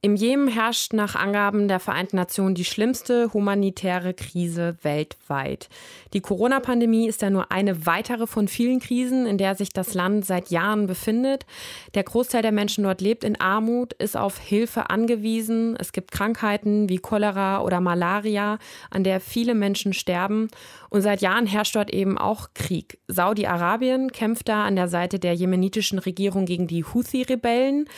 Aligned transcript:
Im 0.00 0.14
Jemen 0.14 0.46
herrscht 0.46 0.92
nach 0.92 1.16
Angaben 1.16 1.66
der 1.66 1.80
Vereinten 1.80 2.14
Nationen 2.14 2.54
die 2.54 2.64
schlimmste 2.64 3.32
humanitäre 3.32 4.14
Krise 4.14 4.76
weltweit. 4.82 5.68
Die 6.12 6.20
Corona-Pandemie 6.20 7.08
ist 7.08 7.20
ja 7.20 7.30
nur 7.30 7.50
eine 7.50 7.84
weitere 7.84 8.28
von 8.28 8.46
vielen 8.46 8.78
Krisen, 8.78 9.26
in 9.26 9.38
der 9.38 9.56
sich 9.56 9.70
das 9.70 9.94
Land 9.94 10.24
seit 10.24 10.50
Jahren 10.50 10.86
befindet. 10.86 11.46
Der 11.94 12.04
Großteil 12.04 12.42
der 12.42 12.52
Menschen 12.52 12.84
dort 12.84 13.00
lebt 13.00 13.24
in 13.24 13.40
Armut, 13.40 13.92
ist 13.94 14.16
auf 14.16 14.38
Hilfe 14.38 14.88
angewiesen. 14.88 15.74
Es 15.80 15.90
gibt 15.90 16.12
Krankheiten 16.12 16.88
wie 16.88 16.98
Cholera 16.98 17.62
oder 17.62 17.80
Malaria, 17.80 18.60
an 18.90 19.02
der 19.02 19.20
viele 19.20 19.56
Menschen 19.56 19.94
sterben. 19.94 20.46
Und 20.90 21.02
seit 21.02 21.20
Jahren 21.20 21.46
herrscht 21.46 21.76
dort 21.76 21.92
eben 21.92 22.16
auch 22.18 22.48
Krieg. 22.54 22.98
Saudi-Arabien 23.08 24.12
kämpft 24.12 24.48
da 24.48 24.64
an 24.64 24.76
der 24.76 24.88
Seite 24.88 25.18
der 25.18 25.34
jemenitischen 25.34 25.98
Regierung 25.98 26.46
gegen 26.46 26.66
die 26.66 26.84
Houthi-Rebellen, 26.84 27.88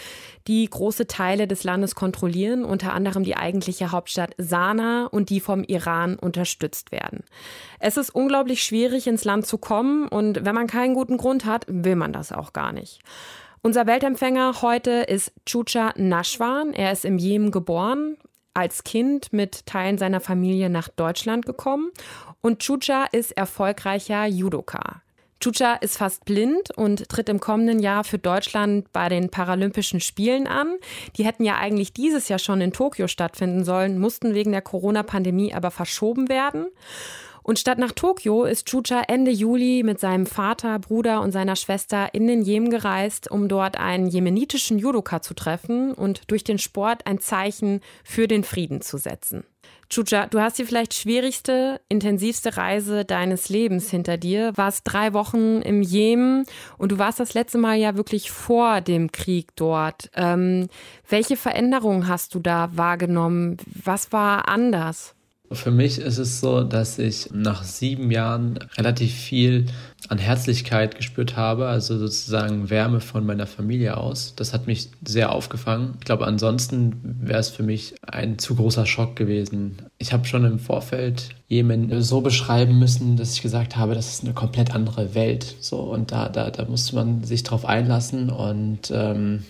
die 0.47 0.69
große 0.69 1.07
Teile 1.07 1.47
des 1.47 1.65
Landes 1.65 1.95
kontrollieren, 1.95 2.65
unter 2.65 2.93
anderem 2.93 3.23
die 3.23 3.37
eigentliche 3.37 3.93
Hauptstadt 3.93 4.35
Sanaa 4.39 5.07
und 5.07 5.31
die 5.31 5.41
vom 5.41 5.63
Iran 5.65 6.17
unterstützt 6.17 6.93
werden. 6.93 7.25
Es 7.79 7.97
ist 7.97 8.11
unglaublich 8.11 8.63
schwierig, 8.63 9.07
ins 9.07 9.25
Land 9.25 9.47
zu 9.47 9.59
kommen 9.59 10.09
und 10.09 10.45
wenn 10.45 10.55
man 10.55 10.67
keinen 10.67 10.95
guten 10.95 11.17
Grund 11.17 11.45
hat, 11.45 11.65
will 11.69 11.97
man 11.97 12.13
das 12.13 12.33
auch 12.33 12.53
gar 12.53 12.73
nicht. 12.73 13.01
Unser 13.63 13.87
Weltempfänger 13.87 14.63
heute 14.63 14.91
ist 14.91 15.33
Chucha 15.45 15.93
Nashwan. 15.97 16.73
Er 16.73 16.93
ist 16.93 17.05
im 17.05 17.19
Jemen 17.19 17.51
geboren, 17.51 18.17
als 18.55 18.85
Kind 18.85 19.33
mit 19.35 19.67
Teilen 19.67 19.99
seiner 19.99 20.21
Familie 20.21 20.71
nach 20.71 20.89
Deutschland 20.89 21.45
gekommen 21.45 21.91
und 22.41 22.61
Chucha 22.61 23.07
ist 23.13 23.33
erfolgreicher 23.33 24.27
Judoka. 24.27 25.03
Chucha 25.41 25.75
ist 25.75 25.97
fast 25.97 26.27
blind 26.27 26.71
und 26.77 27.09
tritt 27.09 27.31
im 27.31 27.41
kommenden 27.41 27.79
Jahr 27.79 28.05
für 28.05 28.19
Deutschland 28.19 28.93
bei 28.93 29.09
den 29.09 29.31
Paralympischen 29.31 30.01
Spielen 30.01 30.47
an. 30.47 30.77
Die 31.17 31.25
hätten 31.25 31.45
ja 31.45 31.57
eigentlich 31.57 31.95
dieses 31.95 32.29
Jahr 32.29 32.39
schon 32.39 32.61
in 32.61 32.75
Tokio 32.75 33.09
stattfinden 33.09 33.65
sollen, 33.65 33.99
mussten 33.99 34.35
wegen 34.35 34.53
der 34.53 34.61
Corona-Pandemie 34.61 35.55
aber 35.55 35.71
verschoben 35.71 36.29
werden. 36.29 36.67
Und 37.43 37.59
statt 37.59 37.79
nach 37.79 37.93
Tokio 37.93 38.45
ist 38.45 38.67
Chucha 38.67 39.03
Ende 39.09 39.31
Juli 39.31 39.83
mit 39.85 40.01
seinem 40.01 40.27
Vater, 40.27 40.79
Bruder 40.79 41.21
und 41.21 41.33
seiner 41.33 41.57
Schwester 41.57 42.13
in 42.13 42.27
den 42.27 42.43
Jemen 42.43 42.71
gereist, 42.71 43.31
um 43.31 43.49
dort 43.49 43.79
einen 43.79 44.07
jemenitischen 44.07 44.79
Judoka 44.79 45.23
zu 45.23 45.35
treffen 45.35 45.93
und 45.93 46.23
durch 46.31 46.45
den 46.45 46.59
Sport 46.59 47.07
ein 47.07 47.19
Zeichen 47.21 47.81
für 48.05 48.29
den 48.29 48.45
Frieden 48.45 48.81
zu 48.81 48.99
setzen. 48.99 49.45
Chucha, 49.91 50.27
du 50.27 50.41
hast 50.41 50.57
die 50.57 50.65
vielleicht 50.65 50.95
schwierigste, 50.95 51.81
intensivste 51.89 52.57
Reise 52.57 53.05
deines 53.05 53.49
Lebens 53.49 53.91
hinter 53.91 54.19
dir. 54.19 54.53
Warst 54.55 54.83
drei 54.85 55.13
Wochen 55.15 55.63
im 55.63 55.83
Jemen 55.83 56.47
und 56.79 56.93
du 56.93 56.99
warst 56.99 57.19
das 57.19 57.35
letzte 57.35 57.59
Mal 57.59 57.77
ja 57.77 57.97
wirklich 57.97 58.31
vor 58.31 58.83
dem 58.83 59.11
Krieg 59.11 59.49
dort. 59.57 60.09
Ähm, 60.15 60.69
welche 61.09 61.37
Veränderungen 61.37 62.07
hast 62.07 62.37
du 62.37 62.39
da 62.39 62.71
wahrgenommen? 62.75 63.57
Was 63.83 64.13
war 64.13 64.47
anders? 64.47 65.17
Für 65.53 65.73
mich 65.73 65.99
ist 65.99 66.19
es 66.19 66.41
so, 66.41 66.63
dass 66.63 66.99
ich 67.01 67.31
nach 67.33 67.65
sieben 67.65 68.13
Jahren 68.13 68.59
relativ 68.77 69.13
viel 69.13 69.67
an 70.09 70.19
Herzlichkeit 70.19 70.97
gespürt 70.97 71.37
habe, 71.37 71.67
also 71.67 71.99
sozusagen 71.99 72.71
Wärme 72.71 73.01
von 73.01 73.27
meiner 73.27 73.49
Familie 73.49 73.97
aus. 73.97 74.35
Das 74.37 74.55
hat 74.55 74.69
mich 74.69 74.91
sehr 75.05 75.33
aufgefangen. 75.33 75.95
Ich 75.99 76.05
glaube, 76.05 76.27
ansonsten 76.27 77.01
wäre 77.03 77.41
es 77.41 77.49
für 77.49 77.65
mich 77.65 77.95
ein 78.03 78.39
zu 78.39 78.55
großer 78.55 78.87
Schock 78.87 79.17
gewesen. 79.17 79.83
Ich 79.99 80.13
habe 80.13 80.25
schon 80.25 80.45
im 80.45 80.61
Vorfeld 80.61 81.31
Jemen 81.49 82.01
so 82.01 82.21
beschreiben 82.21 82.79
müssen, 82.79 83.17
dass 83.17 83.35
ich 83.35 83.43
gesagt 83.43 83.77
habe, 83.77 83.97
das 83.97 84.09
ist 84.09 84.25
eine 84.25 84.35
komplett 84.35 84.73
andere 84.73 85.17
Welt. 85.17 85.57
So 85.59 85.81
und 85.81 86.13
da, 86.13 86.29
da, 86.29 86.51
da 86.51 86.65
musste 86.67 86.95
man 86.95 87.25
sich 87.25 87.43
drauf 87.43 87.65
einlassen 87.65 88.31
und 88.31 88.93
ähm, 88.95 89.43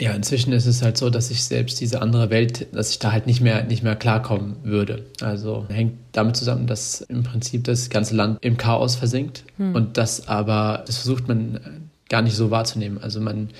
ja, 0.00 0.12
inzwischen 0.12 0.52
ist 0.52 0.66
es 0.66 0.82
halt 0.82 0.96
so, 0.96 1.10
dass 1.10 1.30
ich 1.30 1.44
selbst 1.44 1.80
diese 1.80 2.00
andere 2.00 2.30
Welt, 2.30 2.66
dass 2.74 2.90
ich 2.90 2.98
da 2.98 3.12
halt 3.12 3.26
nicht 3.26 3.40
mehr, 3.40 3.64
nicht 3.64 3.82
mehr 3.82 3.94
klarkommen 3.94 4.56
würde. 4.62 5.04
Also 5.20 5.66
hängt 5.68 5.98
damit 6.12 6.36
zusammen, 6.36 6.66
dass 6.66 7.02
im 7.02 7.22
Prinzip 7.22 7.64
das 7.64 7.90
ganze 7.90 8.16
Land 8.16 8.38
im 8.40 8.56
Chaos 8.56 8.96
versinkt 8.96 9.44
hm. 9.58 9.74
und 9.74 9.98
das 9.98 10.28
aber, 10.28 10.82
das 10.86 10.96
versucht 10.96 11.28
man 11.28 11.90
gar 12.08 12.22
nicht 12.22 12.36
so 12.36 12.50
wahrzunehmen. 12.50 12.98
Also 13.02 13.20
man 13.20 13.50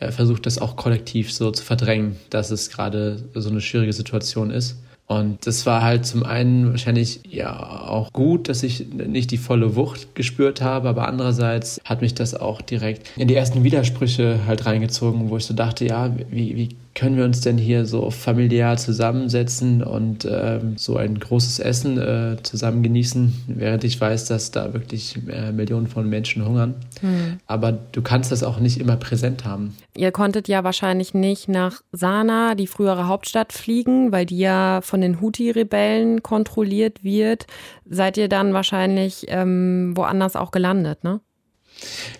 äh, 0.00 0.10
versucht 0.10 0.46
das 0.46 0.58
auch 0.58 0.76
kollektiv 0.76 1.32
so 1.32 1.50
zu 1.50 1.64
verdrängen, 1.64 2.16
dass 2.30 2.50
es 2.50 2.70
gerade 2.70 3.22
so 3.34 3.50
eine 3.50 3.60
schwierige 3.60 3.92
Situation 3.92 4.50
ist. 4.50 4.76
Und 5.06 5.46
das 5.46 5.66
war 5.66 5.82
halt 5.82 6.06
zum 6.06 6.22
einen 6.22 6.70
wahrscheinlich 6.70 7.20
ja 7.28 7.86
auch 7.86 8.10
gut, 8.12 8.48
dass 8.48 8.62
ich 8.62 8.86
nicht 8.94 9.30
die 9.30 9.36
volle 9.36 9.76
Wucht 9.76 10.14
gespürt 10.14 10.62
habe, 10.62 10.88
aber 10.88 11.06
andererseits 11.06 11.80
hat 11.84 12.00
mich 12.00 12.14
das 12.14 12.34
auch 12.34 12.62
direkt 12.62 13.10
in 13.18 13.28
die 13.28 13.34
ersten 13.34 13.62
Widersprüche 13.62 14.40
halt 14.46 14.64
reingezogen, 14.64 15.28
wo 15.28 15.36
ich 15.36 15.44
so 15.44 15.54
dachte, 15.54 15.84
ja, 15.84 16.14
wie, 16.30 16.56
wie 16.56 16.68
können 17.02 17.16
wir 17.16 17.24
uns 17.24 17.40
denn 17.40 17.58
hier 17.58 17.84
so 17.84 18.10
familiär 18.10 18.76
zusammensetzen 18.76 19.82
und 19.82 20.24
ähm, 20.24 20.76
so 20.76 20.96
ein 20.96 21.18
großes 21.18 21.58
Essen 21.58 21.98
äh, 21.98 22.36
zusammen 22.44 22.84
genießen, 22.84 23.32
während 23.48 23.82
ich 23.82 24.00
weiß, 24.00 24.26
dass 24.26 24.52
da 24.52 24.72
wirklich 24.72 25.18
äh, 25.28 25.50
Millionen 25.50 25.88
von 25.88 26.08
Menschen 26.08 26.46
hungern. 26.46 26.76
Hm. 27.00 27.40
Aber 27.48 27.72
du 27.72 28.02
kannst 28.02 28.30
das 28.30 28.44
auch 28.44 28.60
nicht 28.60 28.78
immer 28.78 28.94
präsent 28.94 29.44
haben. 29.44 29.76
Ihr 29.96 30.12
konntet 30.12 30.46
ja 30.46 30.62
wahrscheinlich 30.62 31.12
nicht 31.12 31.48
nach 31.48 31.82
Sanaa, 31.90 32.54
die 32.54 32.68
frühere 32.68 33.08
Hauptstadt, 33.08 33.52
fliegen, 33.52 34.12
weil 34.12 34.24
die 34.24 34.38
ja 34.38 34.78
von 34.80 35.00
den 35.00 35.20
Houthi-Rebellen 35.20 36.22
kontrolliert 36.22 37.02
wird. 37.02 37.48
Seid 37.84 38.16
ihr 38.16 38.28
dann 38.28 38.54
wahrscheinlich 38.54 39.24
ähm, 39.26 39.96
woanders 39.96 40.36
auch 40.36 40.52
gelandet, 40.52 41.02
ne? 41.02 41.20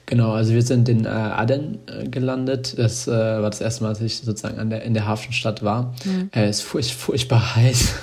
Genau, 0.06 0.32
also 0.32 0.52
wir 0.52 0.62
sind 0.62 0.88
in 0.88 1.04
äh, 1.04 1.08
Aden 1.08 1.78
äh, 1.86 2.08
gelandet. 2.08 2.78
Das 2.78 3.06
äh, 3.06 3.10
war 3.10 3.50
das 3.50 3.60
erste 3.60 3.84
Mal, 3.84 3.90
dass 3.90 4.00
ich 4.00 4.18
sozusagen 4.18 4.58
an 4.58 4.70
der, 4.70 4.82
in 4.82 4.94
der 4.94 5.06
Hafenstadt 5.06 5.62
war. 5.62 5.94
Mhm. 6.04 6.30
Äh, 6.32 6.46
es 6.46 6.58
ist 6.58 6.62
furch 6.62 6.94
furchtbar 6.94 7.56
heiß. 7.56 7.94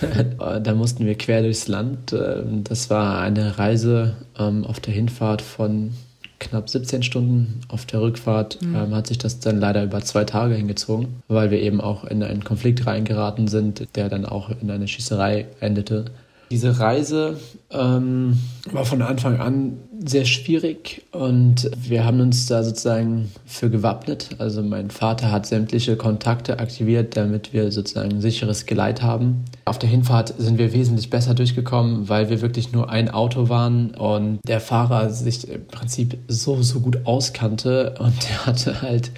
da 0.64 0.74
mussten 0.74 1.06
wir 1.06 1.16
quer 1.16 1.42
durchs 1.42 1.68
Land. 1.68 2.14
Ähm, 2.14 2.64
das 2.64 2.90
war 2.90 3.20
eine 3.20 3.58
Reise 3.58 4.16
ähm, 4.38 4.66
auf 4.66 4.80
der 4.80 4.94
Hinfahrt 4.94 5.42
von 5.42 5.92
knapp 6.40 6.70
17 6.70 7.04
Stunden. 7.04 7.62
Auf 7.68 7.86
der 7.86 8.02
Rückfahrt 8.02 8.62
mhm. 8.62 8.76
ähm, 8.76 8.96
hat 8.96 9.08
sich 9.08 9.18
das 9.18 9.40
dann 9.40 9.60
leider 9.60 9.84
über 9.84 10.02
zwei 10.02 10.24
Tage 10.24 10.56
hingezogen, 10.56 11.22
weil 11.28 11.52
wir 11.52 11.62
eben 11.62 11.81
auch 11.81 12.06
in 12.06 12.24
einen 12.24 12.44
Konflikt 12.44 12.86
reingeraten 12.88 13.48
sind, 13.48 13.96
der 13.96 14.10
dann 14.10 14.26
auch 14.26 14.50
in 14.62 14.72
eine 14.72 14.88
Schießerei 14.88 15.48
endete. 15.60 16.06
Diese 16.52 16.80
Reise 16.80 17.38
ähm, 17.70 18.40
war 18.72 18.86
von 18.86 19.04
Anfang 19.04 19.40
an 19.40 19.78
sehr 20.06 20.26
schwierig 20.26 21.04
und 21.12 21.70
wir 21.78 22.06
haben 22.06 22.22
uns 22.22 22.46
da 22.46 22.64
sozusagen 22.64 23.32
für 23.46 23.70
gewappnet. 23.70 24.30
Also 24.38 24.64
mein 24.64 24.92
Vater 24.92 25.32
hat 25.32 25.46
sämtliche 25.46 25.98
Kontakte 25.98 26.60
aktiviert, 26.60 27.18
damit 27.18 27.52
wir 27.54 27.72
sozusagen 27.72 28.12
ein 28.12 28.22
sicheres 28.22 28.66
Geleit 28.66 29.02
haben. 29.02 29.44
Auf 29.66 29.78
der 29.78 29.90
Hinfahrt 29.90 30.34
sind 30.38 30.58
wir 30.58 30.74
wesentlich 30.74 31.10
besser 31.10 31.34
durchgekommen, 31.34 32.08
weil 32.08 32.30
wir 32.30 32.42
wirklich 32.42 32.72
nur 32.72 32.90
ein 32.90 33.10
Auto 33.10 33.50
waren 33.50 33.92
und 33.92 34.40
der 34.48 34.62
Fahrer 34.62 35.10
sich 35.10 35.48
im 35.50 35.68
Prinzip 35.68 36.18
so, 36.28 36.62
so 36.62 36.80
gut 36.80 37.06
auskannte 37.06 37.96
und 38.00 38.14
der 38.24 38.46
hatte 38.46 38.81
halt 38.81 39.12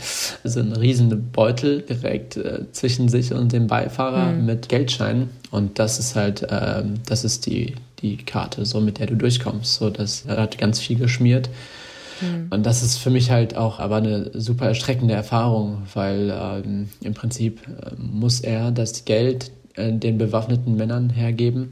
so 0.44 0.60
einen 0.60 0.74
riesen 0.74 1.32
Beutel 1.32 1.82
direkt 1.82 2.38
äh, 2.38 2.66
zwischen 2.72 3.08
sich 3.08 3.34
und 3.34 3.52
dem 3.52 3.68
Beifahrer 3.68 4.32
mhm. 4.32 4.46
mit 4.46 4.70
Geldscheinen 4.70 5.30
und 5.52 5.78
das 5.78 6.00
ist 6.00 6.16
halt, 6.16 6.44
äh, 6.44 6.84
das 7.06 7.24
ist 7.24 7.46
die, 7.46 7.76
die 8.02 8.18
Karte, 8.18 8.66
so 8.66 8.80
mit 8.80 9.00
der 9.00 9.08
du 9.08 9.16
durchkommst. 9.16 9.76
So, 9.76 9.90
das 9.90 10.26
hat 10.28 10.58
ganz 10.58 10.80
viel 10.80 10.98
geschmiert. 10.98 11.50
Mhm. 12.22 12.48
Und 12.50 12.66
das 12.66 12.84
ist 12.84 12.98
für 12.98 13.10
mich 13.10 13.32
halt 13.32 13.56
auch 13.56 13.80
aber 13.80 13.98
eine 13.98 14.32
super 14.34 14.68
erschreckende 14.68 15.14
Erfahrung, 15.14 15.84
weil 15.94 16.34
ähm, 16.36 16.90
im 17.02 17.14
Prinzip 17.14 17.62
äh, 17.68 17.96
muss 17.98 18.42
er 18.42 18.72
das 18.72 19.06
Geld 19.06 19.52
äh, 19.76 19.92
den 19.92 20.18
bewaffneten 20.18 20.76
Männern 20.76 21.10
hergeben, 21.10 21.72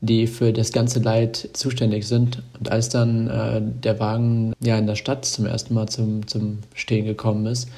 die 0.00 0.26
für 0.26 0.52
das 0.52 0.72
ganze 0.72 1.00
Leid 1.00 1.50
zuständig 1.52 2.06
sind. 2.06 2.42
Und 2.58 2.70
als 2.70 2.88
dann 2.88 3.28
äh, 3.28 3.60
der 3.62 4.00
Wagen 4.00 4.52
ja 4.60 4.76
in 4.78 4.86
der 4.86 4.96
Stadt 4.96 5.24
zum 5.24 5.46
ersten 5.46 5.74
Mal 5.74 5.88
zum, 5.88 6.26
zum 6.26 6.58
Stehen 6.74 7.04
gekommen 7.04 7.46
ist, 7.46 7.68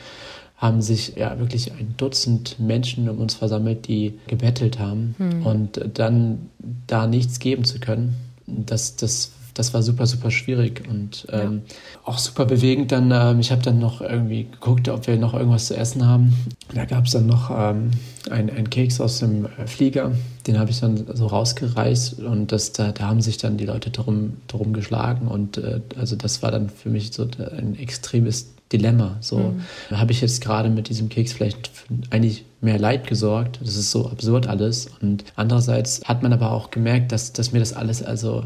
haben 0.65 0.81
sich 0.81 1.17
ja 1.17 1.39
wirklich 1.39 1.73
ein 1.73 1.95
Dutzend 1.99 2.59
Menschen 2.59 3.07
um 3.11 3.19
uns 3.19 3.35
versammelt, 3.35 3.87
die 3.87 4.19
gebettelt 4.27 4.79
haben. 4.79 5.15
Hm. 5.19 5.47
Und 5.47 5.91
dann 5.93 6.49
da 6.87 7.07
nichts 7.07 7.39
geben 7.39 7.65
zu 7.65 7.81
können, 7.81 8.15
das, 8.47 8.97
das, 8.97 9.33
das 9.53 9.75
war 9.75 9.83
super, 9.83 10.07
super 10.07 10.31
schwierig 10.31 10.89
und 10.89 11.27
ähm, 11.31 11.63
ja. 11.67 11.75
auch 12.05 12.17
super 12.17 12.47
bewegend. 12.47 12.93
Dann, 12.93 13.11
ähm, 13.11 13.41
ich 13.41 13.53
habe 13.53 13.61
dann 13.61 13.79
noch 13.79 14.01
irgendwie 14.01 14.45
geguckt, 14.45 14.89
ob 14.89 15.07
wir 15.07 15.19
noch 15.19 15.35
irgendwas 15.35 15.67
zu 15.67 15.77
essen 15.77 16.07
haben. 16.07 16.35
Da 16.75 16.87
gab 16.87 17.05
es 17.05 17.13
dann 17.13 17.27
noch 17.27 17.51
ähm, 17.51 17.91
einen 18.31 18.71
Keks 18.71 19.03
aus 19.03 19.19
dem 19.19 19.45
äh, 19.45 19.67
Flieger, 19.67 20.13
den 20.47 20.59
habe 20.59 20.71
ich 20.71 20.81
dann 20.81 21.05
so 21.13 21.27
rausgereißt 21.27 22.21
und 22.21 22.53
das, 22.53 22.73
da, 22.73 22.93
da 22.93 23.09
haben 23.09 23.21
sich 23.21 23.37
dann 23.37 23.59
die 23.59 23.67
Leute 23.67 23.91
drum, 23.91 24.39
drum 24.49 24.73
geschlagen 24.73 25.29
und 25.29 25.59
äh, 25.59 25.83
also 25.99 26.17
das 26.17 26.43
war 26.43 26.51
dann 26.51 26.71
für 26.71 26.89
mich 26.89 27.13
so 27.13 27.29
ein 27.39 27.79
extremes 27.79 28.54
Dilemma. 28.73 29.19
So 29.21 29.39
mhm. 29.39 29.63
habe 29.91 30.13
ich 30.13 30.21
jetzt 30.21 30.41
gerade 30.41 30.71
mit 30.71 30.89
diesem 30.89 31.09
Keks 31.09 31.33
vielleicht 31.33 31.71
eigentlich 32.11 32.45
mehr 32.61 32.79
Leid 32.79 33.07
gesorgt. 33.07 33.61
Das 33.63 33.77
ist 33.77 33.91
so 33.91 34.09
absurd 34.09 34.47
alles. 34.47 34.89
Und 35.01 35.25
andererseits 35.37 36.01
hat 36.05 36.23
man 36.23 36.33
aber 36.33 36.51
auch 36.51 36.71
gemerkt, 36.71 37.13
dass, 37.13 37.33
dass 37.33 37.53
mir 37.53 37.61
das 37.61 37.73
alles 37.73 38.03
also 38.03 38.45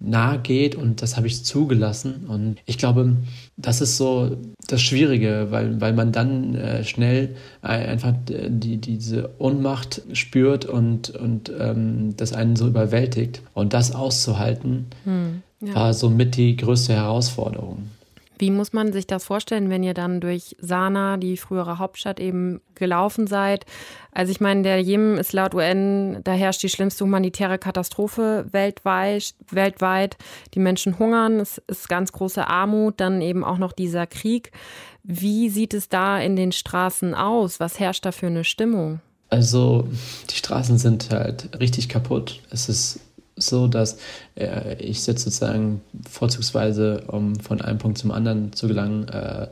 nahe 0.00 0.38
geht 0.38 0.74
und 0.74 1.02
das 1.02 1.16
habe 1.16 1.26
ich 1.26 1.44
zugelassen. 1.44 2.26
Und 2.28 2.56
ich 2.66 2.78
glaube, 2.78 3.16
das 3.56 3.80
ist 3.80 3.96
so 3.96 4.36
das 4.66 4.82
Schwierige, 4.82 5.48
weil, 5.50 5.80
weil 5.80 5.92
man 5.92 6.12
dann 6.12 6.54
äh, 6.54 6.84
schnell 6.84 7.36
einfach 7.62 8.12
die, 8.26 8.76
diese 8.78 9.30
Ohnmacht 9.38 10.02
spürt 10.12 10.66
und, 10.66 11.10
und 11.10 11.50
ähm, 11.58 12.16
das 12.16 12.32
einen 12.32 12.56
so 12.56 12.66
überwältigt. 12.66 13.42
Und 13.54 13.72
das 13.72 13.94
auszuhalten, 13.94 14.86
hm, 15.04 15.42
ja. 15.60 15.74
war 15.74 15.94
somit 15.94 16.36
die 16.36 16.56
größte 16.56 16.92
Herausforderung. 16.94 17.90
Wie 18.44 18.50
muss 18.50 18.74
man 18.74 18.92
sich 18.92 19.06
das 19.06 19.24
vorstellen, 19.24 19.70
wenn 19.70 19.82
ihr 19.82 19.94
dann 19.94 20.20
durch 20.20 20.54
Sanaa, 20.60 21.16
die 21.16 21.38
frühere 21.38 21.78
Hauptstadt, 21.78 22.20
eben 22.20 22.60
gelaufen 22.74 23.26
seid? 23.26 23.64
Also 24.12 24.32
ich 24.32 24.38
meine, 24.38 24.60
der 24.60 24.82
Jemen 24.82 25.16
ist 25.16 25.32
laut 25.32 25.54
UN, 25.54 26.20
da 26.24 26.32
herrscht 26.32 26.62
die 26.62 26.68
schlimmste 26.68 27.06
humanitäre 27.06 27.56
Katastrophe 27.56 28.44
weltweit. 28.50 29.34
weltweit. 29.50 30.18
Die 30.52 30.58
Menschen 30.58 30.98
hungern, 30.98 31.40
es 31.40 31.56
ist 31.68 31.88
ganz 31.88 32.12
große 32.12 32.46
Armut, 32.46 33.00
dann 33.00 33.22
eben 33.22 33.44
auch 33.44 33.56
noch 33.56 33.72
dieser 33.72 34.06
Krieg. 34.06 34.52
Wie 35.02 35.48
sieht 35.48 35.72
es 35.72 35.88
da 35.88 36.20
in 36.20 36.36
den 36.36 36.52
Straßen 36.52 37.14
aus? 37.14 37.60
Was 37.60 37.80
herrscht 37.80 38.04
da 38.04 38.12
für 38.12 38.26
eine 38.26 38.44
Stimmung? 38.44 39.00
Also 39.30 39.88
die 40.28 40.36
Straßen 40.36 40.76
sind 40.76 41.08
halt 41.08 41.58
richtig 41.58 41.88
kaputt. 41.88 42.42
Es 42.50 42.68
ist 42.68 43.00
so, 43.36 43.66
dass 43.66 43.98
äh, 44.36 44.76
ich 44.82 45.06
jetzt 45.06 45.24
sozusagen 45.24 45.80
vorzugsweise, 46.08 47.04
um 47.08 47.36
von 47.36 47.60
einem 47.60 47.78
Punkt 47.78 47.98
zum 47.98 48.12
anderen 48.12 48.52
zu 48.52 48.68
gelangen, 48.68 49.08
äh, 49.08 49.48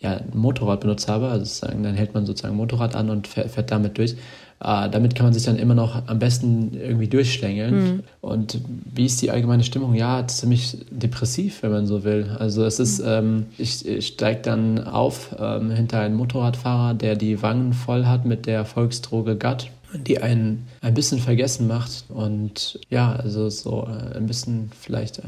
ja, 0.00 0.16
ein 0.16 0.30
Motorrad 0.32 0.80
benutzt 0.80 1.08
habe. 1.08 1.28
Also 1.28 1.44
sozusagen, 1.44 1.82
dann 1.82 1.94
hält 1.94 2.14
man 2.14 2.26
sozusagen 2.26 2.54
ein 2.54 2.58
Motorrad 2.58 2.96
an 2.96 3.10
und 3.10 3.28
fährt, 3.28 3.50
fährt 3.50 3.70
damit 3.70 3.98
durch. 3.98 4.16
Äh, 4.60 4.88
damit 4.88 5.14
kann 5.14 5.26
man 5.26 5.34
sich 5.34 5.44
dann 5.44 5.56
immer 5.56 5.74
noch 5.74 6.06
am 6.06 6.18
besten 6.18 6.72
irgendwie 6.74 7.08
durchschlängeln. 7.08 7.74
Mhm. 7.74 8.02
Und 8.20 8.60
wie 8.94 9.04
ist 9.04 9.20
die 9.20 9.30
allgemeine 9.30 9.64
Stimmung? 9.64 9.94
Ja, 9.94 10.26
ziemlich 10.26 10.78
depressiv, 10.90 11.62
wenn 11.62 11.70
man 11.70 11.86
so 11.86 12.04
will. 12.04 12.34
Also 12.38 12.64
es 12.64 12.80
ist, 12.80 13.00
mhm. 13.00 13.08
ähm, 13.08 13.46
ich, 13.58 13.86
ich 13.86 14.06
steige 14.06 14.40
dann 14.42 14.84
auf 14.84 15.36
ähm, 15.38 15.70
hinter 15.70 16.00
einen 16.00 16.14
Motorradfahrer, 16.14 16.94
der 16.94 17.16
die 17.16 17.42
Wangen 17.42 17.72
voll 17.72 18.06
hat 18.06 18.24
mit 18.24 18.46
der 18.46 18.64
Volksdroge 18.64 19.36
Gatt 19.36 19.70
die 19.94 20.20
einen 20.20 20.66
ein 20.80 20.94
bisschen 20.94 21.18
vergessen 21.18 21.66
macht 21.66 22.04
und 22.08 22.80
ja, 22.90 23.14
also 23.14 23.48
so 23.48 23.86
äh, 23.86 24.16
ein 24.16 24.26
bisschen 24.26 24.70
vielleicht 24.78 25.22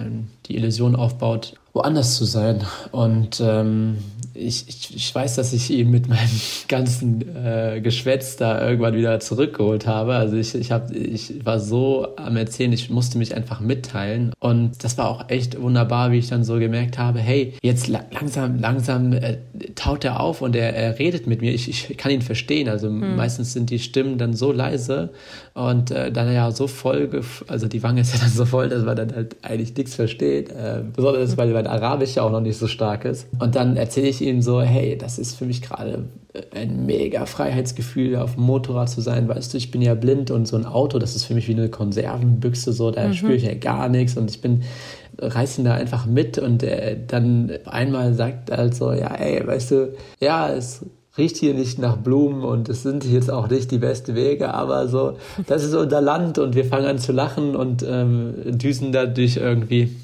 die 0.46 0.56
Illusion 0.56 0.96
aufbaut, 0.96 1.54
woanders 1.72 2.16
zu 2.16 2.24
sein. 2.24 2.64
Und 2.92 3.40
ähm, 3.40 3.98
ich, 4.38 4.68
ich, 4.68 4.96
ich 4.96 5.14
weiß, 5.14 5.36
dass 5.36 5.52
ich 5.52 5.70
ihn 5.70 5.90
mit 5.90 6.08
meinem 6.08 6.40
ganzen 6.68 7.36
äh, 7.36 7.80
Geschwätz 7.80 8.36
da 8.36 8.66
irgendwann 8.68 8.94
wieder 8.94 9.20
zurückgeholt 9.20 9.86
habe. 9.86 10.14
Also 10.14 10.36
ich, 10.36 10.54
ich, 10.54 10.72
hab, 10.72 10.90
ich 10.94 11.44
war 11.44 11.60
so 11.60 12.08
am 12.16 12.36
Erzählen, 12.36 12.72
ich 12.72 12.90
musste 12.90 13.18
mich 13.18 13.34
einfach 13.34 13.60
mitteilen. 13.60 14.32
Und 14.38 14.84
das 14.84 14.98
war 14.98 15.08
auch 15.08 15.28
echt 15.28 15.60
wunderbar, 15.60 16.12
wie 16.12 16.18
ich 16.18 16.28
dann 16.28 16.44
so 16.44 16.58
gemerkt 16.58 16.98
habe, 16.98 17.18
hey, 17.18 17.54
jetzt 17.62 17.88
la 17.88 18.04
langsam, 18.12 18.60
langsam 18.60 19.12
äh, 19.12 19.38
taut 19.74 20.04
er 20.04 20.20
auf 20.20 20.42
und 20.42 20.54
er, 20.56 20.74
er 20.74 20.98
redet 20.98 21.26
mit 21.26 21.40
mir. 21.40 21.52
Ich, 21.52 21.68
ich 21.68 21.96
kann 21.96 22.12
ihn 22.12 22.22
verstehen. 22.22 22.68
Also 22.68 22.88
hm. 22.88 23.16
meistens 23.16 23.52
sind 23.52 23.70
die 23.70 23.78
Stimmen 23.78 24.18
dann 24.18 24.34
so 24.34 24.52
leise 24.52 25.10
und 25.54 25.90
äh, 25.90 26.12
dann 26.12 26.32
ja 26.32 26.50
so 26.50 26.66
voll, 26.66 27.22
also 27.48 27.66
die 27.66 27.82
Wange 27.82 28.02
ist 28.02 28.12
ja 28.12 28.20
dann 28.20 28.30
so 28.30 28.44
voll, 28.44 28.68
dass 28.68 28.84
man 28.84 28.96
dann 28.96 29.14
halt 29.14 29.36
eigentlich 29.42 29.76
nichts 29.76 29.94
versteht. 29.94 30.50
Äh, 30.50 30.82
besonders, 30.94 31.36
weil 31.36 31.52
mein 31.52 31.66
Arabisch 31.66 32.16
ja 32.16 32.22
auch 32.22 32.30
noch 32.30 32.40
nicht 32.40 32.58
so 32.58 32.66
stark 32.66 33.04
ist. 33.04 33.26
Und 33.38 33.54
dann 33.54 33.76
erzähle 33.76 34.08
ich 34.08 34.22
ihm 34.26 34.42
so, 34.42 34.60
hey, 34.60 34.98
das 34.98 35.18
ist 35.18 35.36
für 35.36 35.46
mich 35.46 35.62
gerade 35.62 36.04
ein 36.54 36.84
mega 36.84 37.24
Freiheitsgefühl, 37.24 38.16
auf 38.16 38.34
dem 38.34 38.44
Motorrad 38.44 38.90
zu 38.90 39.00
sein. 39.00 39.28
Weißt 39.28 39.54
du, 39.54 39.58
ich 39.58 39.70
bin 39.70 39.80
ja 39.80 39.94
blind 39.94 40.30
und 40.30 40.46
so 40.46 40.56
ein 40.56 40.66
Auto, 40.66 40.98
das 40.98 41.16
ist 41.16 41.24
für 41.24 41.34
mich 41.34 41.48
wie 41.48 41.54
eine 41.54 41.70
Konservenbüchse, 41.70 42.72
so, 42.72 42.90
da 42.90 43.08
mhm. 43.08 43.14
spüre 43.14 43.34
ich 43.34 43.44
ja 43.44 43.54
gar 43.54 43.88
nichts 43.88 44.16
und 44.16 44.30
ich 44.30 44.40
bin 44.40 44.62
reiß 45.18 45.58
ihn 45.58 45.64
da 45.64 45.74
einfach 45.74 46.06
mit 46.06 46.38
und 46.38 46.62
äh, 46.62 46.96
dann 47.06 47.50
einmal 47.64 48.14
sagt 48.14 48.50
er 48.50 48.58
halt 48.58 48.74
so, 48.74 48.92
ja, 48.92 49.14
ey, 49.14 49.46
weißt 49.46 49.70
du, 49.70 49.94
ja, 50.20 50.50
es 50.50 50.84
riecht 51.16 51.36
hier 51.38 51.54
nicht 51.54 51.78
nach 51.78 51.96
Blumen 51.96 52.44
und 52.44 52.68
es 52.68 52.82
sind 52.82 53.04
jetzt 53.04 53.30
auch 53.30 53.48
nicht 53.48 53.70
die 53.70 53.78
besten 53.78 54.14
Wege, 54.14 54.52
aber 54.52 54.88
so, 54.88 55.16
das 55.46 55.64
ist 55.64 55.74
unser 55.74 56.00
Land 56.00 56.38
und 56.38 56.54
wir 56.54 56.64
fangen 56.64 56.86
an 56.86 56.98
zu 56.98 57.12
lachen 57.12 57.56
und 57.56 57.84
ähm, 57.88 58.34
düsen 58.58 58.92
da 58.92 59.06
durch 59.06 59.36
irgendwie 59.36 59.96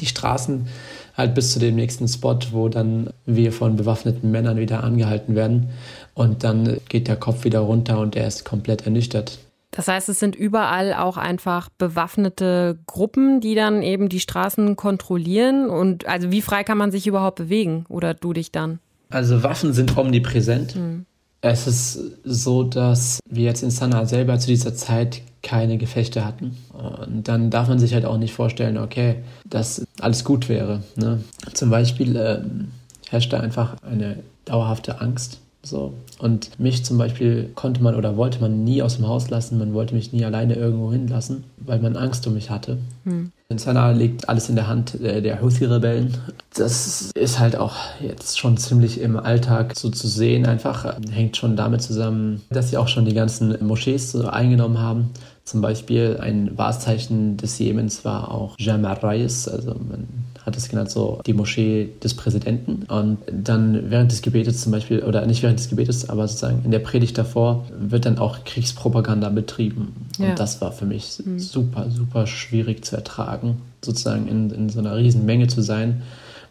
die 0.00 0.06
Straßen 0.06 0.68
halt 1.16 1.34
bis 1.34 1.52
zu 1.52 1.58
dem 1.58 1.76
nächsten 1.76 2.08
Spot, 2.08 2.38
wo 2.50 2.68
dann 2.68 3.10
wir 3.24 3.52
von 3.52 3.76
bewaffneten 3.76 4.30
Männern 4.30 4.58
wieder 4.58 4.82
angehalten 4.82 5.34
werden. 5.34 5.70
Und 6.14 6.44
dann 6.44 6.78
geht 6.88 7.08
der 7.08 7.16
Kopf 7.16 7.44
wieder 7.44 7.60
runter 7.60 8.00
und 8.00 8.16
er 8.16 8.26
ist 8.26 8.44
komplett 8.44 8.84
ernüchtert. 8.84 9.38
Das 9.70 9.88
heißt, 9.88 10.08
es 10.08 10.20
sind 10.20 10.36
überall 10.36 10.94
auch 10.94 11.16
einfach 11.16 11.68
bewaffnete 11.78 12.78
Gruppen, 12.86 13.40
die 13.40 13.56
dann 13.56 13.82
eben 13.82 14.08
die 14.08 14.20
Straßen 14.20 14.76
kontrollieren. 14.76 15.68
Und 15.68 16.06
also 16.06 16.30
wie 16.30 16.42
frei 16.42 16.62
kann 16.62 16.78
man 16.78 16.92
sich 16.92 17.08
überhaupt 17.08 17.36
bewegen? 17.36 17.84
Oder 17.88 18.14
du 18.14 18.32
dich 18.32 18.52
dann? 18.52 18.78
Also 19.10 19.42
Waffen 19.42 19.72
sind 19.72 19.96
omnipräsent. 19.96 20.74
Hm. 20.74 21.06
Es 21.40 21.66
ist 21.66 21.98
so, 22.24 22.62
dass 22.62 23.18
wir 23.28 23.44
jetzt 23.44 23.62
in 23.62 23.70
Sanaa 23.70 24.06
selber 24.06 24.38
zu 24.38 24.46
dieser 24.46 24.74
Zeit 24.74 25.22
keine 25.44 25.78
Gefechte 25.78 26.24
hatten. 26.24 26.56
Und 26.72 27.28
dann 27.28 27.50
darf 27.50 27.68
man 27.68 27.78
sich 27.78 27.94
halt 27.94 28.04
auch 28.04 28.18
nicht 28.18 28.34
vorstellen, 28.34 28.78
okay, 28.78 29.16
dass 29.48 29.86
alles 30.00 30.24
gut 30.24 30.48
wäre. 30.48 30.82
Ne? 30.96 31.20
Zum 31.52 31.70
Beispiel 31.70 32.16
ähm, 32.16 32.68
herrschte 33.08 33.38
einfach 33.38 33.76
eine 33.82 34.18
dauerhafte 34.44 35.00
Angst 35.00 35.38
so. 35.64 35.94
Und 36.18 36.58
mich 36.60 36.84
zum 36.84 36.98
Beispiel 36.98 37.50
konnte 37.54 37.82
man 37.82 37.94
oder 37.94 38.16
wollte 38.16 38.40
man 38.40 38.64
nie 38.64 38.82
aus 38.82 38.96
dem 38.96 39.08
Haus 39.08 39.30
lassen, 39.30 39.58
man 39.58 39.74
wollte 39.74 39.94
mich 39.94 40.12
nie 40.12 40.24
alleine 40.24 40.54
irgendwo 40.54 40.92
hinlassen, 40.92 41.44
weil 41.56 41.80
man 41.80 41.96
Angst 41.96 42.26
um 42.26 42.34
mich 42.34 42.50
hatte. 42.50 42.78
Hm. 43.04 43.32
In 43.50 43.58
Sanaa 43.58 43.90
liegt 43.90 44.26
alles 44.30 44.48
in 44.48 44.54
der 44.54 44.68
Hand 44.68 44.98
äh, 45.02 45.20
der 45.20 45.42
Houthi-Rebellen. 45.42 46.16
Das 46.54 47.10
ist 47.14 47.38
halt 47.38 47.56
auch 47.56 47.76
jetzt 48.00 48.38
schon 48.38 48.56
ziemlich 48.56 48.98
im 49.00 49.18
Alltag 49.18 49.76
so 49.76 49.90
zu 49.90 50.08
sehen. 50.08 50.46
Einfach 50.46 50.86
äh, 50.86 50.94
hängt 51.10 51.36
schon 51.36 51.54
damit 51.54 51.82
zusammen, 51.82 52.42
dass 52.48 52.70
sie 52.70 52.78
auch 52.78 52.88
schon 52.88 53.04
die 53.04 53.12
ganzen 53.12 53.54
Moschees 53.66 54.12
so 54.12 54.26
eingenommen 54.26 54.78
haben. 54.78 55.10
Zum 55.44 55.60
Beispiel 55.60 56.18
ein 56.22 56.56
Wahrzeichen 56.56 57.36
des 57.36 57.58
Jemens 57.58 58.02
war 58.02 58.30
auch 58.30 58.56
Jamal 58.58 58.94
Rais, 58.94 59.46
also 59.46 59.74
man 59.74 60.08
hat 60.44 60.56
es 60.56 60.68
genannt 60.68 60.90
so 60.90 61.20
die 61.26 61.32
Moschee 61.32 61.90
des 62.02 62.14
Präsidenten. 62.14 62.84
Und 62.88 63.18
dann 63.32 63.90
während 63.90 64.12
des 64.12 64.20
Gebetes 64.20 64.60
zum 64.60 64.72
Beispiel, 64.72 65.02
oder 65.02 65.24
nicht 65.26 65.42
während 65.42 65.58
des 65.58 65.68
Gebetes, 65.68 66.08
aber 66.08 66.28
sozusagen 66.28 66.62
in 66.64 66.70
der 66.70 66.80
Predigt 66.80 67.16
davor, 67.16 67.64
wird 67.78 68.04
dann 68.04 68.18
auch 68.18 68.44
Kriegspropaganda 68.44 69.30
betrieben. 69.30 69.94
Ja. 70.18 70.30
Und 70.30 70.38
das 70.38 70.60
war 70.60 70.72
für 70.72 70.86
mich 70.86 71.22
mhm. 71.24 71.38
super, 71.38 71.90
super 71.90 72.26
schwierig 72.26 72.84
zu 72.84 72.96
ertragen, 72.96 73.62
sozusagen 73.82 74.28
in, 74.28 74.50
in 74.50 74.68
so 74.68 74.80
einer 74.80 74.96
riesen 74.96 75.24
Menge 75.24 75.46
zu 75.46 75.62
sein 75.62 76.02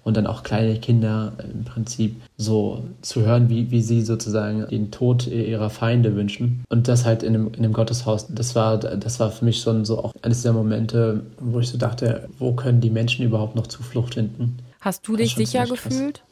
und 0.03 0.17
dann 0.17 0.27
auch 0.27 0.43
kleine 0.43 0.79
Kinder 0.79 1.33
im 1.53 1.63
Prinzip 1.63 2.21
so 2.37 2.83
zu 3.01 3.21
hören, 3.21 3.49
wie, 3.49 3.71
wie 3.71 3.81
sie 3.81 4.01
sozusagen 4.01 4.67
den 4.67 4.91
Tod 4.91 5.27
ihrer 5.27 5.69
Feinde 5.69 6.15
wünschen. 6.15 6.63
Und 6.69 6.87
das 6.87 7.05
halt 7.05 7.23
in 7.23 7.35
einem, 7.35 7.47
in 7.47 7.59
einem 7.59 7.73
Gotteshaus, 7.73 8.27
das 8.27 8.55
war, 8.55 8.77
das 8.77 9.19
war 9.19 9.31
für 9.31 9.45
mich 9.45 9.61
schon 9.61 9.85
so 9.85 10.03
auch 10.03 10.13
eines 10.21 10.43
der 10.43 10.53
Momente, 10.53 11.25
wo 11.39 11.59
ich 11.59 11.69
so 11.69 11.77
dachte, 11.77 12.27
wo 12.37 12.53
können 12.53 12.81
die 12.81 12.89
Menschen 12.89 13.25
überhaupt 13.25 13.55
noch 13.55 13.67
Zuflucht 13.67 14.15
finden? 14.15 14.57
Hast 14.81 15.07
du 15.07 15.15
dich 15.15 15.35
sicher 15.35 15.65
gefühlt? 15.65 16.23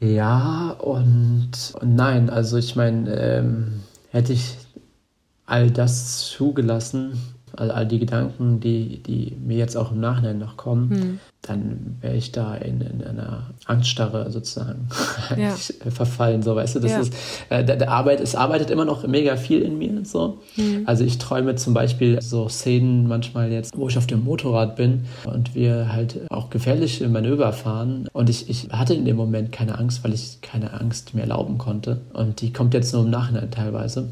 Ja 0.00 0.70
und, 0.80 1.52
und 1.80 1.94
nein. 1.94 2.28
Also 2.28 2.56
ich 2.56 2.74
meine, 2.74 3.14
ähm, 3.14 3.80
hätte 4.10 4.32
ich 4.32 4.56
all 5.46 5.70
das 5.70 6.30
zugelassen, 6.30 7.12
all, 7.56 7.70
all 7.70 7.86
die 7.86 7.98
Gedanken, 7.98 8.60
die, 8.60 9.02
die 9.02 9.36
mir 9.44 9.56
jetzt 9.56 9.76
auch 9.76 9.92
im 9.92 10.00
Nachhinein 10.00 10.38
noch 10.38 10.56
kommen, 10.56 10.90
hm. 10.90 11.18
dann 11.42 11.96
wäre 12.00 12.16
ich 12.16 12.32
da 12.32 12.54
in, 12.54 12.80
in 12.80 13.02
einer 13.02 13.50
Angststarre 13.66 14.30
sozusagen 14.30 14.88
ja. 15.36 15.54
verfallen. 15.90 16.42
So, 16.42 16.56
weißt 16.56 16.76
du, 16.76 16.80
das 16.80 16.92
ja. 16.92 17.00
ist, 17.00 17.14
äh, 17.50 17.64
der, 17.64 17.76
der, 17.76 17.90
Arbeit, 17.90 18.20
es 18.20 18.34
arbeitet 18.34 18.70
immer 18.70 18.84
noch 18.84 19.06
mega 19.06 19.36
viel 19.36 19.62
in 19.62 19.78
mir. 19.78 20.04
So. 20.04 20.38
Hm. 20.54 20.84
Also 20.86 21.04
ich 21.04 21.18
träume 21.18 21.54
zum 21.56 21.74
Beispiel 21.74 22.20
so 22.20 22.48
Szenen 22.48 23.06
manchmal 23.08 23.52
jetzt, 23.52 23.76
wo 23.76 23.88
ich 23.88 23.98
auf 23.98 24.06
dem 24.06 24.24
Motorrad 24.24 24.76
bin 24.76 25.04
und 25.24 25.54
wir 25.54 25.92
halt 25.92 26.20
auch 26.30 26.50
gefährliche 26.50 27.08
Manöver 27.08 27.52
fahren. 27.52 28.08
Und 28.12 28.30
ich, 28.30 28.48
ich 28.48 28.68
hatte 28.70 28.94
in 28.94 29.04
dem 29.04 29.16
Moment 29.16 29.52
keine 29.52 29.78
Angst, 29.78 30.04
weil 30.04 30.12
ich 30.12 30.40
keine 30.40 30.72
Angst 30.80 31.14
mehr 31.14 31.24
erlauben 31.24 31.58
konnte. 31.58 32.00
Und 32.12 32.40
die 32.40 32.52
kommt 32.52 32.74
jetzt 32.74 32.92
nur 32.92 33.04
im 33.04 33.10
Nachhinein 33.10 33.50
teilweise. 33.50 34.08